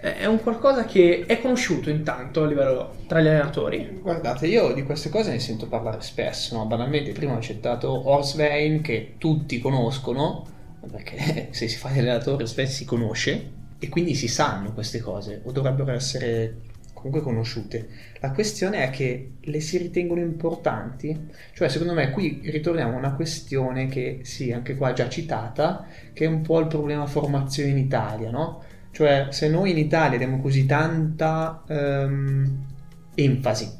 È 0.00 0.26
un 0.26 0.40
qualcosa 0.40 0.84
che 0.84 1.24
è 1.26 1.40
conosciuto 1.40 1.90
intanto 1.90 2.44
a 2.44 2.46
livello 2.46 2.94
tra 3.08 3.20
gli 3.20 3.26
allenatori. 3.26 3.98
Guardate, 4.00 4.46
io 4.46 4.72
di 4.72 4.84
queste 4.84 5.08
cose 5.08 5.32
ne 5.32 5.40
sento 5.40 5.66
parlare 5.66 6.00
spesso, 6.02 6.56
no? 6.56 6.66
Banalmente, 6.66 7.10
prima 7.10 7.34
ho 7.34 7.40
citato 7.40 8.08
Horsvein, 8.08 8.80
che 8.80 9.14
tutti 9.18 9.58
conoscono, 9.58 10.46
perché 10.88 11.48
se 11.50 11.66
si 11.66 11.76
fa 11.76 11.88
l'allenatore 11.88 12.46
Svein 12.46 12.68
si 12.68 12.84
conosce, 12.84 13.50
e 13.80 13.88
quindi 13.88 14.14
si 14.14 14.28
sanno 14.28 14.72
queste 14.72 15.00
cose, 15.00 15.40
o 15.42 15.50
dovrebbero 15.50 15.90
essere 15.90 16.58
comunque 16.92 17.20
conosciute. 17.20 17.88
La 18.20 18.30
questione 18.30 18.84
è 18.84 18.90
che 18.90 19.32
le 19.40 19.60
si 19.60 19.78
ritengono 19.78 20.20
importanti, 20.20 21.28
cioè 21.54 21.68
secondo 21.68 21.94
me 21.94 22.10
qui 22.10 22.40
ritorniamo 22.44 22.94
a 22.94 22.98
una 22.98 23.14
questione 23.14 23.86
che 23.86 24.20
sì, 24.22 24.52
anche 24.52 24.76
qua 24.76 24.92
già 24.92 25.08
citata, 25.08 25.86
che 26.12 26.24
è 26.24 26.28
un 26.28 26.42
po' 26.42 26.60
il 26.60 26.68
problema 26.68 27.06
formazione 27.06 27.70
in 27.70 27.78
Italia, 27.78 28.30
no? 28.30 28.62
Cioè 28.98 29.28
se 29.30 29.48
noi 29.48 29.70
in 29.70 29.78
Italia 29.78 30.18
diamo 30.18 30.40
così 30.40 30.66
tanta 30.66 31.62
ehm, 31.68 32.66
enfasi 33.14 33.70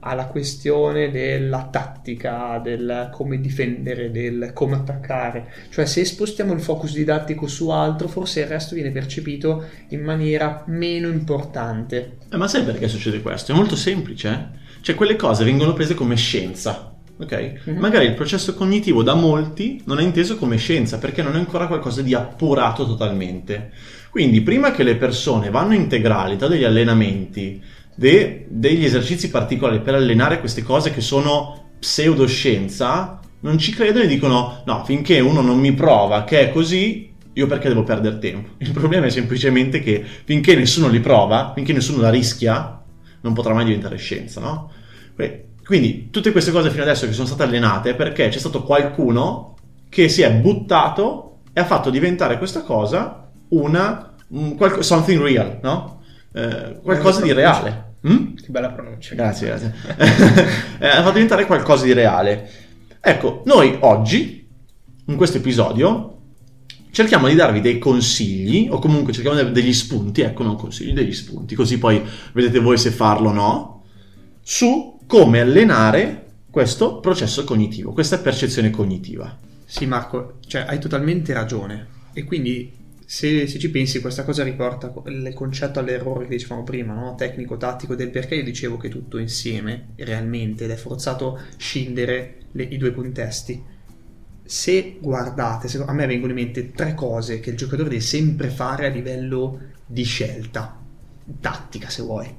alla 0.00 0.26
questione 0.26 1.10
della 1.10 1.68
tattica, 1.72 2.60
del 2.62 3.08
come 3.10 3.40
difendere, 3.40 4.10
del 4.10 4.50
come 4.52 4.74
attaccare. 4.74 5.50
Cioè, 5.70 5.86
se 5.86 6.04
spostiamo 6.04 6.52
il 6.52 6.60
focus 6.60 6.92
didattico 6.92 7.46
su 7.46 7.70
altro, 7.70 8.08
forse 8.08 8.40
il 8.40 8.46
resto 8.46 8.74
viene 8.74 8.90
percepito 8.90 9.64
in 9.88 10.02
maniera 10.02 10.64
meno 10.66 11.08
importante. 11.08 12.18
Eh, 12.30 12.36
ma 12.36 12.46
sai 12.46 12.62
perché 12.62 12.88
succede 12.88 13.22
questo? 13.22 13.52
È 13.52 13.54
molto 13.54 13.74
semplice. 13.74 14.28
eh. 14.28 14.58
Cioè, 14.82 14.94
quelle 14.94 15.16
cose 15.16 15.44
vengono 15.44 15.72
prese 15.72 15.94
come 15.94 16.14
scienza. 16.14 16.94
Ok? 17.20 17.62
Mhm. 17.64 17.78
Magari 17.78 18.04
il 18.04 18.14
processo 18.14 18.54
cognitivo 18.54 19.02
da 19.02 19.14
molti 19.14 19.82
non 19.86 19.98
è 19.98 20.02
inteso 20.02 20.36
come 20.36 20.58
scienza 20.58 20.98
perché 20.98 21.22
non 21.22 21.34
è 21.34 21.38
ancora 21.38 21.66
qualcosa 21.66 22.02
di 22.02 22.14
appurato 22.14 22.86
totalmente. 22.86 23.72
Quindi, 24.18 24.40
prima 24.40 24.72
che 24.72 24.82
le 24.82 24.96
persone 24.96 25.48
vanno 25.48 25.74
a 25.74 25.76
integralità 25.76 26.48
degli 26.48 26.64
allenamenti, 26.64 27.62
de- 27.94 28.46
degli 28.48 28.84
esercizi 28.84 29.30
particolari 29.30 29.80
per 29.80 29.94
allenare 29.94 30.40
queste 30.40 30.64
cose 30.64 30.90
che 30.90 31.00
sono 31.00 31.74
pseudoscienza, 31.78 33.20
non 33.42 33.58
ci 33.58 33.72
credono 33.72 34.02
e 34.02 34.08
dicono: 34.08 34.64
no, 34.66 34.84
finché 34.84 35.20
uno 35.20 35.40
non 35.40 35.60
mi 35.60 35.72
prova 35.72 36.24
che 36.24 36.40
è 36.40 36.50
così, 36.50 37.12
io 37.32 37.46
perché 37.46 37.68
devo 37.68 37.84
perdere 37.84 38.18
tempo? 38.18 38.54
Il 38.58 38.72
problema 38.72 39.06
è 39.06 39.10
semplicemente 39.10 39.78
che 39.78 40.04
finché 40.24 40.56
nessuno 40.56 40.88
li 40.88 40.98
prova, 40.98 41.52
finché 41.54 41.72
nessuno 41.72 42.02
la 42.02 42.10
rischia, 42.10 42.82
non 43.20 43.32
potrà 43.34 43.54
mai 43.54 43.66
diventare 43.66 43.98
scienza, 43.98 44.40
no? 44.40 44.72
Quindi 45.64 46.08
tutte 46.10 46.32
queste 46.32 46.50
cose 46.50 46.70
fino 46.70 46.82
adesso 46.82 47.06
che 47.06 47.12
sono 47.12 47.28
state 47.28 47.44
allenate 47.44 47.94
perché 47.94 48.26
c'è 48.30 48.38
stato 48.40 48.64
qualcuno 48.64 49.54
che 49.88 50.08
si 50.08 50.22
è 50.22 50.32
buttato 50.32 51.42
e 51.52 51.60
ha 51.60 51.64
fatto 51.64 51.90
diventare 51.90 52.36
questa 52.36 52.62
cosa 52.62 53.22
una 53.50 54.07
un 54.28 54.56
qualco- 54.56 54.82
something 54.82 55.20
real, 55.20 55.58
no? 55.62 56.02
Eh, 56.32 56.78
qualcosa 56.82 57.20
di 57.22 57.32
reale. 57.32 57.86
Mm? 58.06 58.34
Che 58.34 58.46
bella 58.48 58.70
pronuncia. 58.70 59.14
Grazie, 59.14 59.46
grazie. 59.46 59.74
Eh, 60.80 60.88
fatto 60.88 61.12
diventare 61.12 61.46
qualcosa 61.46 61.84
di 61.84 61.92
reale. 61.92 62.48
Ecco, 63.00 63.42
noi 63.46 63.76
oggi, 63.80 64.46
in 65.06 65.16
questo 65.16 65.38
episodio, 65.38 66.18
cerchiamo 66.90 67.26
di 67.28 67.34
darvi 67.34 67.60
dei 67.60 67.78
consigli, 67.78 68.68
o 68.70 68.78
comunque 68.78 69.12
cerchiamo 69.12 69.36
di 69.36 69.42
dare 69.42 69.54
degli 69.54 69.72
spunti, 69.72 70.20
ecco, 70.20 70.44
non 70.44 70.56
consigli, 70.56 70.92
degli 70.92 71.12
spunti, 71.12 71.54
così 71.54 71.78
poi 71.78 72.02
vedete 72.32 72.60
voi 72.60 72.78
se 72.78 72.90
farlo 72.90 73.30
o 73.30 73.32
no, 73.32 73.82
su 74.42 75.00
come 75.06 75.40
allenare 75.40 76.26
questo 76.50 77.00
processo 77.00 77.44
cognitivo, 77.44 77.92
questa 77.92 78.18
percezione 78.18 78.70
cognitiva. 78.70 79.36
Sì, 79.64 79.86
Marco, 79.86 80.38
cioè 80.46 80.64
hai 80.66 80.78
totalmente 80.78 81.32
ragione. 81.32 81.86
E 82.12 82.24
quindi 82.24 82.72
se, 83.10 83.46
se 83.46 83.58
ci 83.58 83.70
pensi, 83.70 84.02
questa 84.02 84.22
cosa 84.22 84.42
riporta 84.42 84.92
il 85.06 85.32
concetto 85.34 85.78
all'errore 85.78 86.24
che 86.26 86.36
dicevamo 86.36 86.62
prima, 86.62 86.92
no? 86.92 87.14
tecnico-tattico, 87.14 87.94
del 87.94 88.10
perché 88.10 88.34
io 88.34 88.44
dicevo 88.44 88.76
che 88.76 88.90
tutto 88.90 89.16
insieme, 89.16 89.92
realmente, 89.96 90.64
ed 90.64 90.72
è 90.72 90.76
forzato 90.76 91.40
scindere 91.56 92.40
le- 92.52 92.64
i 92.64 92.76
due 92.76 92.92
contesti. 92.92 93.64
Se 94.44 94.98
guardate, 95.00 95.68
se- 95.68 95.82
a 95.86 95.92
me 95.94 96.04
vengono 96.04 96.32
in 96.32 96.38
mente 96.38 96.70
tre 96.72 96.92
cose 96.92 97.40
che 97.40 97.48
il 97.48 97.56
giocatore 97.56 97.88
deve 97.88 98.02
sempre 98.02 98.50
fare 98.50 98.84
a 98.84 98.90
livello 98.90 99.58
di 99.86 100.02
scelta, 100.02 100.78
tattica 101.40 101.88
se 101.88 102.02
vuoi, 102.02 102.30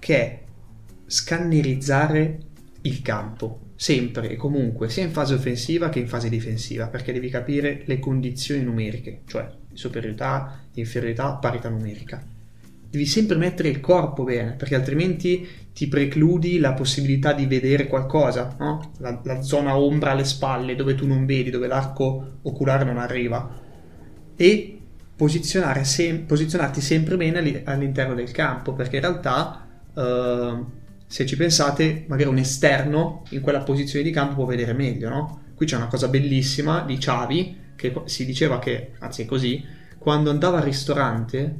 che 0.00 0.16
è 0.16 0.42
scannerizzare 1.06 2.38
il 2.80 3.02
campo, 3.02 3.74
sempre 3.76 4.30
e 4.30 4.34
comunque, 4.34 4.90
sia 4.90 5.04
in 5.04 5.12
fase 5.12 5.34
offensiva 5.34 5.90
che 5.90 6.00
in 6.00 6.08
fase 6.08 6.28
difensiva, 6.28 6.88
perché 6.88 7.12
devi 7.12 7.28
capire 7.28 7.82
le 7.84 8.00
condizioni 8.00 8.64
numeriche, 8.64 9.20
cioè 9.26 9.60
superiorità, 9.74 10.60
inferiorità, 10.74 11.32
parità 11.34 11.68
numerica. 11.68 12.22
Devi 12.92 13.06
sempre 13.06 13.36
mettere 13.36 13.68
il 13.70 13.80
corpo 13.80 14.22
bene, 14.22 14.52
perché 14.52 14.74
altrimenti 14.74 15.48
ti 15.72 15.88
precludi 15.88 16.58
la 16.58 16.74
possibilità 16.74 17.32
di 17.32 17.46
vedere 17.46 17.86
qualcosa, 17.86 18.54
no? 18.58 18.92
la, 18.98 19.18
la 19.24 19.40
zona 19.40 19.78
ombra 19.78 20.10
alle 20.10 20.24
spalle, 20.24 20.76
dove 20.76 20.94
tu 20.94 21.06
non 21.06 21.24
vedi, 21.24 21.48
dove 21.48 21.66
l'arco 21.66 22.38
oculare 22.42 22.84
non 22.84 22.98
arriva. 22.98 23.60
E 24.36 24.78
sem- 25.84 26.24
posizionarti 26.26 26.80
sempre 26.80 27.16
bene 27.16 27.38
alli- 27.38 27.62
all'interno 27.64 28.14
del 28.14 28.30
campo, 28.30 28.74
perché 28.74 28.96
in 28.96 29.02
realtà, 29.02 29.66
eh, 29.94 30.64
se 31.06 31.24
ci 31.24 31.36
pensate, 31.36 32.04
magari 32.08 32.28
un 32.28 32.38
esterno 32.38 33.22
in 33.30 33.40
quella 33.40 33.60
posizione 33.60 34.04
di 34.04 34.10
campo 34.10 34.34
può 34.34 34.44
vedere 34.44 34.74
meglio, 34.74 35.08
no? 35.08 35.40
Qui 35.54 35.64
c'è 35.64 35.76
una 35.76 35.86
cosa 35.86 36.08
bellissima 36.08 36.82
di 36.82 36.98
Xavi, 36.98 37.56
che 37.90 38.02
si 38.04 38.24
diceva 38.24 38.60
che, 38.60 38.92
anzi 39.00 39.22
è 39.22 39.26
così, 39.26 39.64
quando 39.98 40.30
andava 40.30 40.58
al 40.58 40.64
ristorante, 40.64 41.58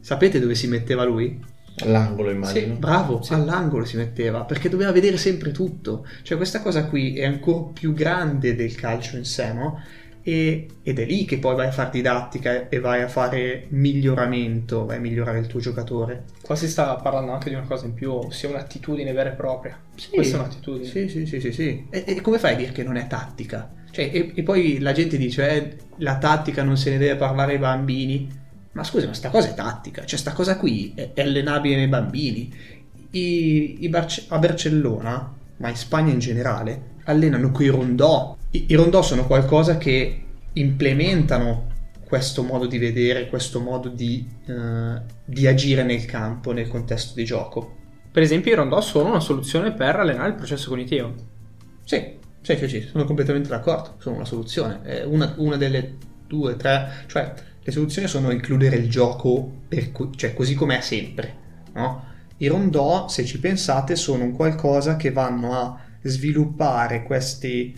sapete 0.00 0.40
dove 0.40 0.54
si 0.54 0.66
metteva 0.68 1.04
lui? 1.04 1.38
All'angolo 1.82 2.28
Sì, 2.30 2.34
immagino. 2.34 2.74
bravo, 2.76 3.22
all'angolo 3.28 3.84
si 3.84 3.96
metteva, 3.96 4.44
perché 4.44 4.68
doveva 4.70 4.92
vedere 4.92 5.16
sempre 5.18 5.50
tutto. 5.52 6.06
Cioè 6.22 6.36
questa 6.36 6.60
cosa 6.60 6.86
qui 6.86 7.16
è 7.18 7.24
ancora 7.24 7.72
più 7.72 7.92
grande 7.92 8.54
del 8.54 8.74
calcio 8.74 9.16
in 9.16 9.24
sé, 9.24 9.52
no? 9.52 9.82
E- 10.22 10.66
ed 10.82 10.98
è 10.98 11.06
lì 11.06 11.24
che 11.24 11.38
poi 11.38 11.54
vai 11.54 11.68
a 11.68 11.72
fare 11.72 11.90
didattica 11.92 12.68
e 12.68 12.78
vai 12.80 13.00
a 13.02 13.08
fare 13.08 13.66
miglioramento, 13.70 14.84
vai 14.84 14.96
a 14.98 15.00
migliorare 15.00 15.38
il 15.38 15.46
tuo 15.46 15.60
giocatore. 15.60 16.24
Qua 16.42 16.54
si 16.56 16.68
sta 16.68 16.94
parlando 16.96 17.32
anche 17.32 17.48
di 17.48 17.54
una 17.54 17.66
cosa 17.66 17.86
in 17.86 17.94
più, 17.94 18.12
ossia 18.12 18.48
un'attitudine 18.50 19.12
vera 19.12 19.30
e 19.32 19.34
propria. 19.34 19.78
Sì. 19.94 20.10
Questa 20.10 20.36
è 20.36 20.40
un'attitudine. 20.40 20.84
Sì, 20.84 21.08
sì, 21.08 21.24
sì, 21.26 21.40
sì, 21.40 21.52
sì. 21.52 21.86
E, 21.90 22.04
e 22.06 22.20
come 22.20 22.38
fai 22.38 22.52
a 22.52 22.56
dire 22.56 22.72
che 22.72 22.82
non 22.82 22.96
è 22.96 23.06
tattica? 23.06 23.72
Cioè, 23.90 24.10
e, 24.12 24.32
e 24.34 24.42
poi 24.42 24.78
la 24.78 24.92
gente 24.92 25.16
dice, 25.16 25.48
eh, 25.48 25.76
la 25.98 26.18
tattica 26.18 26.62
non 26.62 26.76
se 26.76 26.90
ne 26.90 26.98
deve 26.98 27.16
parlare 27.16 27.52
ai 27.52 27.58
bambini. 27.58 28.38
Ma 28.72 28.84
scusa, 28.84 29.06
ma 29.06 29.14
sta 29.14 29.30
cosa 29.30 29.48
è 29.48 29.54
tattica, 29.54 30.04
cioè 30.04 30.18
sta 30.18 30.32
cosa 30.32 30.56
qui 30.56 30.92
è, 30.94 31.10
è 31.12 31.22
allenabile 31.22 31.76
nei 31.76 31.88
bambini. 31.88 32.54
I, 33.10 33.78
i 33.80 33.88
Barce- 33.88 34.26
a 34.28 34.38
Barcellona, 34.38 35.34
ma 35.56 35.68
in 35.68 35.76
Spagna 35.76 36.12
in 36.12 36.20
generale, 36.20 36.98
allenano 37.04 37.50
quei 37.50 37.68
rondò. 37.68 38.36
I, 38.50 38.66
I 38.68 38.74
rondò 38.74 39.02
sono 39.02 39.26
qualcosa 39.26 39.76
che 39.76 40.24
implementano 40.52 41.68
questo 42.04 42.42
modo 42.42 42.66
di 42.66 42.78
vedere, 42.78 43.28
questo 43.28 43.60
modo 43.60 43.88
di, 43.88 44.26
eh, 44.46 45.00
di 45.24 45.46
agire 45.46 45.82
nel 45.82 46.04
campo, 46.04 46.52
nel 46.52 46.68
contesto 46.68 47.14
di 47.14 47.24
gioco. 47.24 47.76
Per 48.10 48.22
esempio, 48.22 48.52
i 48.52 48.56
rondò 48.56 48.80
sono 48.80 49.08
una 49.08 49.20
soluzione 49.20 49.72
per 49.72 49.96
allenare 49.96 50.30
il 50.30 50.34
processo 50.34 50.70
cognitivo. 50.70 51.14
Sì, 51.84 52.18
sì, 52.42 52.56
sì, 52.56 52.68
sì, 52.68 52.80
sono 52.82 53.04
completamente 53.04 53.48
d'accordo, 53.48 53.96
sono 53.98 54.16
una 54.16 54.24
soluzione. 54.24 54.80
È 54.82 55.04
una, 55.04 55.34
una 55.38 55.56
delle 55.56 55.96
due, 56.26 56.56
tre, 56.56 57.04
cioè 57.06 57.32
le 57.62 57.72
soluzioni 57.72 58.08
sono 58.08 58.30
includere 58.30 58.76
il 58.76 58.88
gioco 58.88 59.58
co- 59.92 60.10
cioè, 60.14 60.32
così 60.34 60.54
com'è 60.54 60.80
sempre, 60.80 61.34
no? 61.74 62.08
I 62.38 62.46
rondò, 62.46 63.08
se 63.08 63.24
ci 63.26 63.38
pensate, 63.38 63.96
sono 63.96 64.24
un 64.24 64.32
qualcosa 64.32 64.96
che 64.96 65.12
vanno 65.12 65.52
a 65.52 65.78
sviluppare 66.02 67.02
questi, 67.02 67.76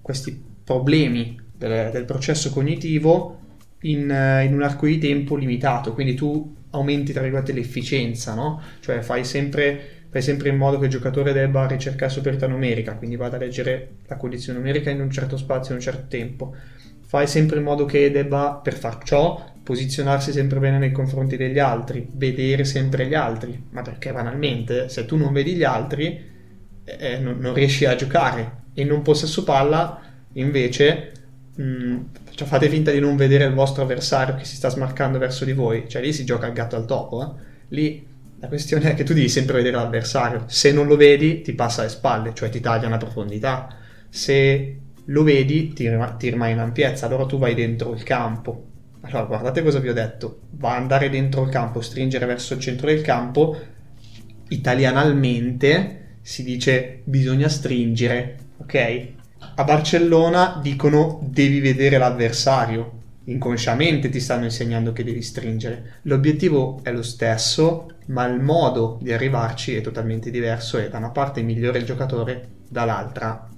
questi 0.00 0.40
problemi 0.62 1.36
del, 1.56 1.90
del 1.90 2.04
processo 2.04 2.50
cognitivo 2.50 3.40
in, 3.80 4.08
eh, 4.08 4.44
in 4.44 4.54
un 4.54 4.62
arco 4.62 4.86
di 4.86 4.98
tempo 4.98 5.34
limitato, 5.34 5.92
quindi 5.92 6.14
tu 6.14 6.54
aumenti, 6.70 7.12
tra 7.12 7.22
virgolette, 7.22 7.52
l'efficienza, 7.52 8.34
no? 8.34 8.60
Cioè 8.80 9.00
fai 9.00 9.24
sempre 9.24 9.95
fai 10.10 10.22
sempre 10.22 10.48
in 10.48 10.56
modo 10.56 10.78
che 10.78 10.86
il 10.86 10.90
giocatore 10.90 11.32
debba 11.32 11.66
ricercare 11.66 12.10
superiorità 12.10 12.46
numerica, 12.46 12.94
quindi 12.94 13.16
vada 13.16 13.36
a 13.36 13.40
leggere 13.40 13.96
la 14.06 14.16
condizione 14.16 14.58
numerica 14.58 14.90
in 14.90 15.00
un 15.00 15.10
certo 15.10 15.36
spazio, 15.36 15.72
in 15.72 15.78
un 15.78 15.82
certo 15.82 16.06
tempo. 16.08 16.54
Fai 17.02 17.26
sempre 17.26 17.58
in 17.58 17.64
modo 17.64 17.84
che 17.84 18.10
debba, 18.10 18.60
per 18.62 18.74
far 18.74 19.02
ciò, 19.04 19.54
posizionarsi 19.62 20.32
sempre 20.32 20.58
bene 20.60 20.78
nei 20.78 20.92
confronti 20.92 21.36
degli 21.36 21.58
altri, 21.58 22.08
vedere 22.12 22.64
sempre 22.64 23.06
gli 23.06 23.14
altri, 23.14 23.60
ma 23.70 23.82
perché 23.82 24.12
banalmente 24.12 24.88
se 24.88 25.06
tu 25.06 25.16
non 25.16 25.32
vedi 25.32 25.54
gli 25.54 25.64
altri 25.64 26.34
eh, 26.84 27.18
non, 27.18 27.38
non 27.38 27.52
riesci 27.52 27.84
a 27.84 27.96
giocare 27.96 28.64
e 28.74 28.82
in 28.82 28.92
un 28.92 29.02
possesso 29.02 29.42
palla 29.42 30.00
invece 30.34 31.12
mh, 31.56 31.96
cioè 32.30 32.46
fate 32.46 32.68
finta 32.68 32.90
di 32.92 33.00
non 33.00 33.16
vedere 33.16 33.44
il 33.44 33.54
vostro 33.54 33.82
avversario 33.82 34.36
che 34.36 34.44
si 34.44 34.54
sta 34.54 34.68
smarcando 34.68 35.18
verso 35.18 35.44
di 35.44 35.52
voi, 35.52 35.88
cioè 35.88 36.02
lì 36.02 36.12
si 36.12 36.24
gioca 36.24 36.46
al 36.46 36.52
gatto 36.52 36.76
al 36.76 36.84
topo, 36.84 37.22
eh? 37.22 37.42
lì 37.68 38.06
La 38.38 38.48
questione 38.48 38.90
è 38.90 38.94
che 38.94 39.04
tu 39.04 39.14
devi 39.14 39.30
sempre 39.30 39.56
vedere 39.56 39.76
l'avversario. 39.76 40.44
Se 40.46 40.70
non 40.70 40.86
lo 40.86 40.96
vedi, 40.96 41.40
ti 41.40 41.54
passa 41.54 41.80
alle 41.80 41.90
spalle, 41.90 42.34
cioè 42.34 42.50
ti 42.50 42.60
taglia 42.60 42.86
una 42.86 42.98
profondità. 42.98 43.74
Se 44.10 44.78
lo 45.06 45.22
vedi, 45.22 45.68
ti, 45.68 45.90
ti 46.18 46.30
rimane 46.30 46.52
in 46.52 46.58
ampiezza, 46.58 47.06
allora 47.06 47.24
tu 47.24 47.38
vai 47.38 47.54
dentro 47.54 47.94
il 47.94 48.02
campo. 48.02 48.64
Allora, 49.00 49.24
guardate 49.24 49.62
cosa 49.62 49.78
vi 49.78 49.88
ho 49.88 49.94
detto. 49.94 50.40
Va 50.50 50.72
a 50.72 50.76
andare 50.76 51.08
dentro 51.08 51.44
il 51.44 51.50
campo, 51.50 51.80
stringere 51.80 52.26
verso 52.26 52.54
il 52.54 52.60
centro 52.60 52.88
del 52.88 53.00
campo. 53.00 53.58
Italianalmente 54.48 56.18
si 56.20 56.42
dice 56.42 57.00
bisogna 57.04 57.48
stringere, 57.48 58.36
ok? 58.58 59.06
A 59.54 59.64
Barcellona 59.64 60.60
dicono 60.62 61.20
devi 61.22 61.60
vedere 61.60 61.98
l'avversario. 61.98 62.95
Inconsciamente 63.26 64.08
ti 64.08 64.20
stanno 64.20 64.44
insegnando 64.44 64.92
che 64.92 65.04
devi 65.04 65.22
stringere. 65.22 66.00
L'obiettivo 66.02 66.80
è 66.82 66.92
lo 66.92 67.02
stesso, 67.02 67.88
ma 68.06 68.24
il 68.26 68.40
modo 68.40 68.98
di 69.00 69.12
arrivarci 69.12 69.74
è 69.74 69.80
totalmente 69.80 70.30
diverso 70.30 70.78
e 70.78 70.88
da 70.88 70.98
una 70.98 71.10
parte 71.10 71.42
migliore 71.42 71.78
il 71.78 71.84
giocatore, 71.84 72.48
dall'altra 72.68 73.48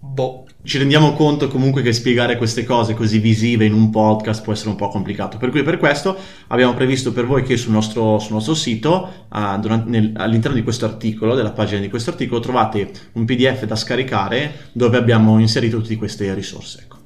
boh. 0.00 0.46
Ci 0.62 0.78
rendiamo 0.78 1.12
conto 1.12 1.48
comunque 1.48 1.82
che 1.82 1.92
spiegare 1.92 2.36
queste 2.36 2.64
cose 2.64 2.94
così 2.94 3.18
visive 3.18 3.64
in 3.64 3.72
un 3.72 3.90
podcast 3.90 4.42
può 4.42 4.52
essere 4.52 4.70
un 4.70 4.76
po' 4.76 4.88
complicato. 4.88 5.38
Per 5.38 5.50
cui 5.50 5.62
per 5.62 5.78
questo 5.78 6.16
abbiamo 6.48 6.74
previsto 6.74 7.12
per 7.12 7.26
voi 7.26 7.42
che 7.42 7.56
sul 7.56 7.72
nostro, 7.72 8.18
sul 8.18 8.34
nostro 8.34 8.54
sito, 8.54 9.26
uh, 9.30 9.58
durante, 9.58 9.88
nel, 9.88 10.12
all'interno 10.16 10.56
di 10.56 10.62
questo 10.62 10.84
articolo, 10.84 11.34
della 11.34 11.52
pagina 11.52 11.80
di 11.80 11.88
questo 11.88 12.10
articolo, 12.10 12.40
trovate 12.40 12.90
un 13.12 13.24
PDF 13.24 13.64
da 13.64 13.76
scaricare 13.76 14.70
dove 14.72 14.96
abbiamo 14.96 15.38
inserito 15.38 15.80
tutte 15.80 15.96
queste 15.96 16.32
risorse. 16.34 16.80
Ecco. 16.82 16.99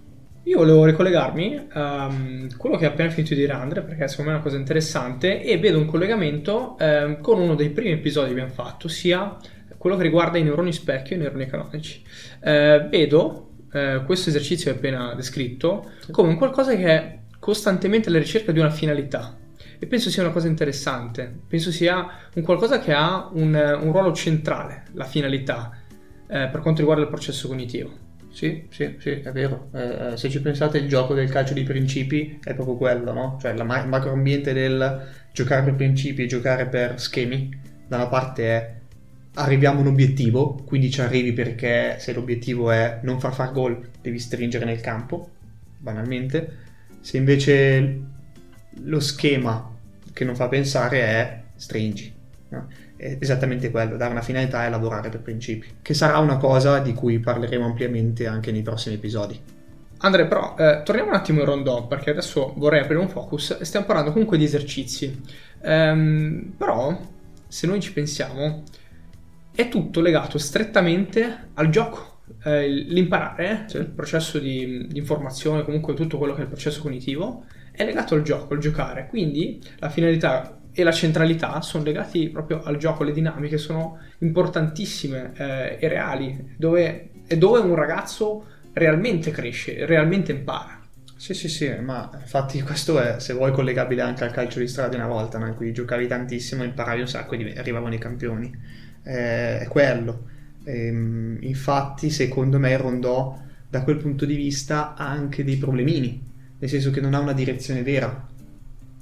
Io 0.46 0.58
volevo 0.58 0.84
ricollegarmi 0.84 1.68
a 1.70 2.06
um, 2.06 2.54
quello 2.58 2.76
che 2.76 2.84
ha 2.84 2.88
appena 2.88 3.08
finito 3.08 3.32
di 3.32 3.40
dire 3.40 3.54
Andre, 3.54 3.80
perché 3.80 4.06
secondo 4.08 4.30
me 4.30 4.36
è 4.36 4.40
una 4.40 4.46
cosa 4.46 4.58
interessante, 4.58 5.42
e 5.42 5.58
vedo 5.58 5.78
un 5.78 5.86
collegamento 5.86 6.76
um, 6.78 7.20
con 7.22 7.40
uno 7.40 7.54
dei 7.54 7.70
primi 7.70 7.92
episodi 7.92 8.26
che 8.26 8.32
abbiamo 8.32 8.52
fatto, 8.52 8.86
sia 8.86 9.36
quello 9.78 9.96
che 9.96 10.02
riguarda 10.02 10.36
i 10.36 10.42
neuroni 10.42 10.72
specchio 10.72 11.16
e 11.16 11.18
i 11.18 11.22
neuroni 11.22 11.46
canonici. 11.46 12.02
Eh, 12.40 12.86
vedo 12.90 13.52
eh, 13.72 14.02
questo 14.04 14.30
esercizio 14.30 14.70
appena 14.70 15.14
descritto 15.14 15.92
come 16.10 16.28
un 16.28 16.36
qualcosa 16.36 16.74
che 16.74 16.86
è 16.86 17.18
costantemente 17.38 18.08
alla 18.08 18.18
ricerca 18.18 18.52
di 18.52 18.60
una 18.60 18.70
finalità. 18.70 19.36
E 19.78 19.86
penso 19.86 20.08
sia 20.08 20.22
una 20.22 20.32
cosa 20.32 20.46
interessante, 20.46 21.30
penso 21.46 21.70
sia 21.70 22.06
un 22.34 22.42
qualcosa 22.42 22.78
che 22.80 22.92
ha 22.92 23.28
un, 23.32 23.54
un 23.54 23.92
ruolo 23.92 24.12
centrale, 24.12 24.84
la 24.92 25.04
finalità, 25.04 25.70
eh, 26.26 26.48
per 26.48 26.60
quanto 26.60 26.80
riguarda 26.80 27.02
il 27.02 27.08
processo 27.08 27.48
cognitivo. 27.48 28.03
Sì, 28.34 28.66
sì, 28.68 28.96
sì, 28.98 29.10
è 29.10 29.30
vero. 29.30 29.68
Eh, 29.72 30.12
eh 30.12 30.16
se 30.16 30.28
ci 30.28 30.40
pensate, 30.40 30.78
il 30.78 30.88
gioco 30.88 31.14
del 31.14 31.30
calcio 31.30 31.54
di 31.54 31.62
principi 31.62 32.40
è 32.42 32.52
proprio 32.52 32.74
quello, 32.74 33.12
no? 33.12 33.38
Cioè, 33.40 33.52
il 33.52 33.64
macroambiente 33.64 34.52
del 34.52 35.08
giocare 35.32 35.62
per 35.62 35.76
principi 35.76 36.24
e 36.24 36.26
giocare 36.26 36.66
per 36.66 37.00
schemi, 37.00 37.56
da 37.86 37.94
una 37.94 38.08
parte 38.08 38.44
è 38.44 38.72
arriviamo 39.34 39.78
a 39.78 39.82
un 39.82 39.86
obiettivo, 39.88 40.54
quindi 40.64 40.90
ci 40.90 41.00
arrivi 41.00 41.32
perché 41.32 41.96
se 42.00 42.12
l'obiettivo 42.12 42.72
è 42.72 42.98
non 43.02 43.20
far 43.20 43.34
far 43.34 43.52
gol, 43.52 43.88
devi 44.00 44.18
stringere 44.18 44.64
nel 44.64 44.80
campo, 44.80 45.30
banalmente. 45.78 46.62
Se 47.00 47.16
invece 47.16 48.00
lo 48.82 48.98
schema 48.98 49.70
che 50.12 50.24
non 50.24 50.34
fa 50.34 50.48
pensare 50.48 51.00
è 51.02 51.42
stringi. 51.54 52.12
No? 52.48 52.68
È 53.04 53.18
esattamente 53.20 53.70
quello, 53.70 53.98
dare 53.98 54.12
una 54.12 54.22
finalità 54.22 54.64
e 54.64 54.70
lavorare 54.70 55.10
per 55.10 55.20
principi, 55.20 55.66
che 55.82 55.92
sarà 55.92 56.16
una 56.16 56.38
cosa 56.38 56.78
di 56.78 56.94
cui 56.94 57.18
parleremo 57.18 57.62
ampiamente 57.62 58.26
anche 58.26 58.50
nei 58.50 58.62
prossimi 58.62 58.94
episodi. 58.94 59.38
Andrea, 59.98 60.24
però, 60.24 60.54
eh, 60.56 60.80
torniamo 60.82 61.10
un 61.10 61.16
attimo 61.16 61.40
in 61.40 61.44
rondò, 61.44 61.86
perché 61.86 62.08
adesso 62.08 62.54
vorrei 62.56 62.80
aprire 62.80 63.00
un 63.00 63.10
focus. 63.10 63.60
Stiamo 63.60 63.84
parlando 63.84 64.10
comunque 64.10 64.38
di 64.38 64.44
esercizi. 64.44 65.20
Ehm, 65.60 66.54
però, 66.56 66.98
se 67.46 67.66
noi 67.66 67.80
ci 67.80 67.92
pensiamo, 67.92 68.62
è 69.54 69.68
tutto 69.68 70.00
legato 70.00 70.38
strettamente 70.38 71.48
al 71.52 71.68
gioco. 71.68 72.22
Eh, 72.42 72.66
l'imparare, 72.68 73.66
cioè 73.68 73.82
il 73.82 73.90
processo 73.90 74.38
di, 74.38 74.86
di, 74.88 74.98
informazione, 74.98 75.62
comunque 75.62 75.92
tutto 75.92 76.16
quello 76.16 76.32
che 76.32 76.40
è 76.40 76.44
il 76.44 76.48
processo 76.48 76.80
cognitivo, 76.80 77.44
è 77.70 77.84
legato 77.84 78.14
al 78.14 78.22
gioco, 78.22 78.54
al 78.54 78.60
giocare. 78.60 79.08
Quindi 79.08 79.62
la 79.78 79.90
finalità 79.90 80.58
e 80.74 80.82
la 80.82 80.92
centralità 80.92 81.60
sono 81.60 81.84
legati 81.84 82.28
proprio 82.28 82.62
al 82.62 82.76
gioco, 82.76 83.04
le 83.04 83.12
dinamiche 83.12 83.58
sono 83.58 83.98
importantissime 84.18 85.32
eh, 85.36 85.78
e 85.80 85.88
reali, 85.88 86.54
dove, 86.56 87.10
è 87.26 87.36
dove 87.36 87.60
un 87.60 87.74
ragazzo 87.74 88.44
realmente 88.72 89.30
cresce, 89.30 89.86
realmente 89.86 90.32
impara. 90.32 90.80
Sì, 91.16 91.32
sì, 91.32 91.48
sì, 91.48 91.72
ma 91.80 92.10
infatti 92.20 92.60
questo 92.60 93.00
è, 93.00 93.20
se 93.20 93.32
vuoi, 93.32 93.52
collegabile 93.52 94.02
anche 94.02 94.24
al 94.24 94.32
calcio 94.32 94.58
di 94.58 94.66
strada 94.66 94.96
una 94.96 95.06
volta, 95.06 95.38
no? 95.38 95.46
in 95.46 95.54
cui 95.54 95.72
giocavi 95.72 96.06
tantissimo, 96.06 96.64
imparavi 96.64 97.00
un 97.00 97.08
sacco 97.08 97.34
e 97.34 97.54
arrivavano 97.56 97.94
i 97.94 97.98
campioni 97.98 98.52
eh, 99.04 99.60
è 99.60 99.68
quello. 99.68 100.26
Ehm, 100.64 101.38
infatti, 101.40 102.10
secondo 102.10 102.58
me, 102.58 102.76
Rondò 102.76 103.38
da 103.68 103.82
quel 103.82 103.96
punto 103.96 104.24
di 104.24 104.34
vista 104.34 104.94
ha 104.94 105.08
anche 105.08 105.44
dei 105.44 105.56
problemini, 105.56 106.20
nel 106.58 106.70
senso 106.70 106.90
che 106.90 107.00
non 107.00 107.14
ha 107.14 107.20
una 107.20 107.32
direzione 107.32 107.82
vera. 107.82 108.28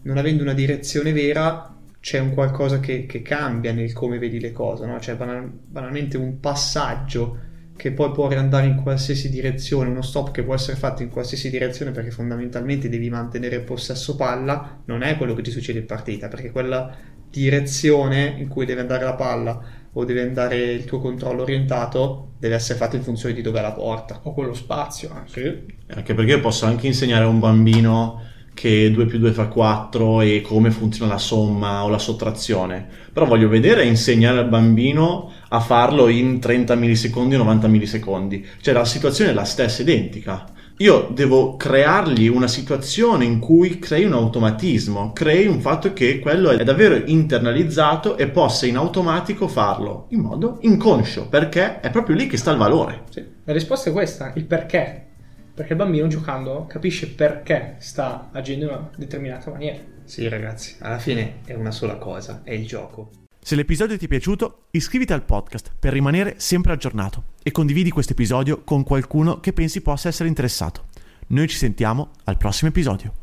Non 0.02 0.18
avendo 0.18 0.42
una 0.42 0.54
direzione 0.54 1.12
vera, 1.12 1.74
c'è 2.00 2.18
un 2.18 2.34
qualcosa 2.34 2.80
che, 2.80 3.06
che 3.06 3.22
cambia 3.22 3.72
nel 3.72 3.92
come 3.92 4.18
vedi 4.18 4.40
le 4.40 4.52
cose, 4.52 4.86
no? 4.86 4.98
C'è 4.98 5.14
banal, 5.14 5.48
banalmente 5.48 6.16
un 6.16 6.40
passaggio 6.40 7.50
che 7.76 7.92
poi 7.92 8.10
può 8.12 8.28
andare 8.28 8.66
in 8.66 8.76
qualsiasi 8.76 9.30
direzione, 9.30 9.88
uno 9.88 10.02
stop 10.02 10.30
che 10.30 10.42
può 10.42 10.54
essere 10.54 10.76
fatto 10.76 11.02
in 11.02 11.08
qualsiasi 11.08 11.50
direzione 11.50 11.90
perché 11.90 12.10
fondamentalmente 12.10 12.88
devi 12.88 13.08
mantenere 13.08 13.56
il 13.56 13.62
possesso 13.62 14.14
palla, 14.14 14.82
non 14.84 15.02
è 15.02 15.16
quello 15.16 15.34
che 15.34 15.42
ti 15.42 15.50
succede 15.50 15.80
in 15.80 15.86
partita, 15.86 16.28
perché 16.28 16.50
quella 16.50 16.94
direzione 17.30 18.34
in 18.38 18.48
cui 18.48 18.66
deve 18.66 18.82
andare 18.82 19.04
la 19.04 19.14
palla 19.14 19.62
o 19.94 20.04
deve 20.04 20.22
andare 20.22 20.56
il 20.56 20.84
tuo 20.84 21.00
controllo 21.00 21.42
orientato 21.42 22.32
deve 22.38 22.54
essere 22.54 22.78
fatto 22.78 22.96
in 22.96 23.02
funzione 23.02 23.34
di 23.34 23.42
dove 23.42 23.58
è 23.58 23.62
la 23.62 23.72
porta 23.72 24.20
o 24.22 24.32
quello 24.32 24.54
spazio 24.54 25.10
anche. 25.12 25.64
anche 25.88 26.14
perché 26.14 26.38
posso 26.40 26.66
anche 26.66 26.86
insegnare 26.86 27.24
a 27.24 27.28
un 27.28 27.38
bambino 27.38 28.30
che 28.62 28.92
2 28.92 29.06
più 29.06 29.18
2 29.18 29.32
fa 29.32 29.48
4 29.48 30.20
e 30.20 30.40
come 30.40 30.70
funziona 30.70 31.14
la 31.14 31.18
somma 31.18 31.82
o 31.82 31.88
la 31.88 31.98
sottrazione 31.98 32.86
però 33.12 33.26
voglio 33.26 33.48
vedere 33.48 33.82
e 33.82 33.88
insegnare 33.88 34.38
al 34.38 34.48
bambino 34.48 35.32
a 35.48 35.58
farlo 35.58 36.06
in 36.06 36.38
30 36.38 36.76
millisecondi 36.76 37.36
90 37.36 37.66
millisecondi 37.66 38.46
cioè 38.60 38.72
la 38.72 38.84
situazione 38.84 39.32
è 39.32 39.34
la 39.34 39.42
stessa 39.42 39.82
identica 39.82 40.46
io 40.76 41.08
devo 41.12 41.56
creargli 41.56 42.28
una 42.28 42.46
situazione 42.46 43.24
in 43.24 43.40
cui 43.40 43.78
crei 43.78 44.04
un 44.04 44.14
automatismo, 44.14 45.12
crei 45.12 45.46
un 45.46 45.60
fatto 45.60 45.92
che 45.92 46.18
quello 46.18 46.50
è 46.50 46.64
davvero 46.64 47.00
internalizzato 47.04 48.16
e 48.16 48.28
possa 48.28 48.66
in 48.66 48.76
automatico 48.76 49.46
farlo 49.48 50.06
in 50.10 50.20
modo 50.20 50.58
inconscio, 50.62 51.28
perché 51.28 51.80
è 51.80 51.90
proprio 51.90 52.16
lì 52.16 52.26
che 52.26 52.36
sta 52.36 52.50
il 52.50 52.58
valore. 52.58 53.02
Sì. 53.10 53.24
La 53.44 53.52
risposta 53.52 53.90
è 53.90 53.92
questa, 53.92 54.32
il 54.34 54.44
perché. 54.44 55.11
Perché 55.54 55.72
il 55.72 55.78
bambino 55.78 56.06
giocando 56.06 56.66
capisce 56.66 57.10
perché 57.10 57.76
sta 57.78 58.30
agendo 58.32 58.64
in 58.64 58.70
una 58.70 58.90
determinata 58.96 59.50
maniera. 59.50 59.78
Sì, 60.04 60.26
ragazzi, 60.28 60.76
alla 60.80 60.98
fine 60.98 61.40
è 61.44 61.54
una 61.54 61.70
sola 61.70 61.96
cosa, 61.96 62.40
è 62.42 62.52
il 62.52 62.66
gioco. 62.66 63.10
Se 63.38 63.54
l'episodio 63.54 63.98
ti 63.98 64.04
è 64.04 64.08
piaciuto, 64.08 64.66
iscriviti 64.70 65.12
al 65.12 65.24
podcast 65.24 65.72
per 65.78 65.92
rimanere 65.92 66.34
sempre 66.38 66.72
aggiornato 66.72 67.24
e 67.42 67.50
condividi 67.50 67.90
questo 67.90 68.12
episodio 68.12 68.62
con 68.62 68.84
qualcuno 68.84 69.40
che 69.40 69.52
pensi 69.52 69.82
possa 69.82 70.08
essere 70.08 70.28
interessato. 70.28 70.86
Noi 71.28 71.48
ci 71.48 71.56
sentiamo 71.56 72.10
al 72.24 72.36
prossimo 72.36 72.70
episodio. 72.70 73.21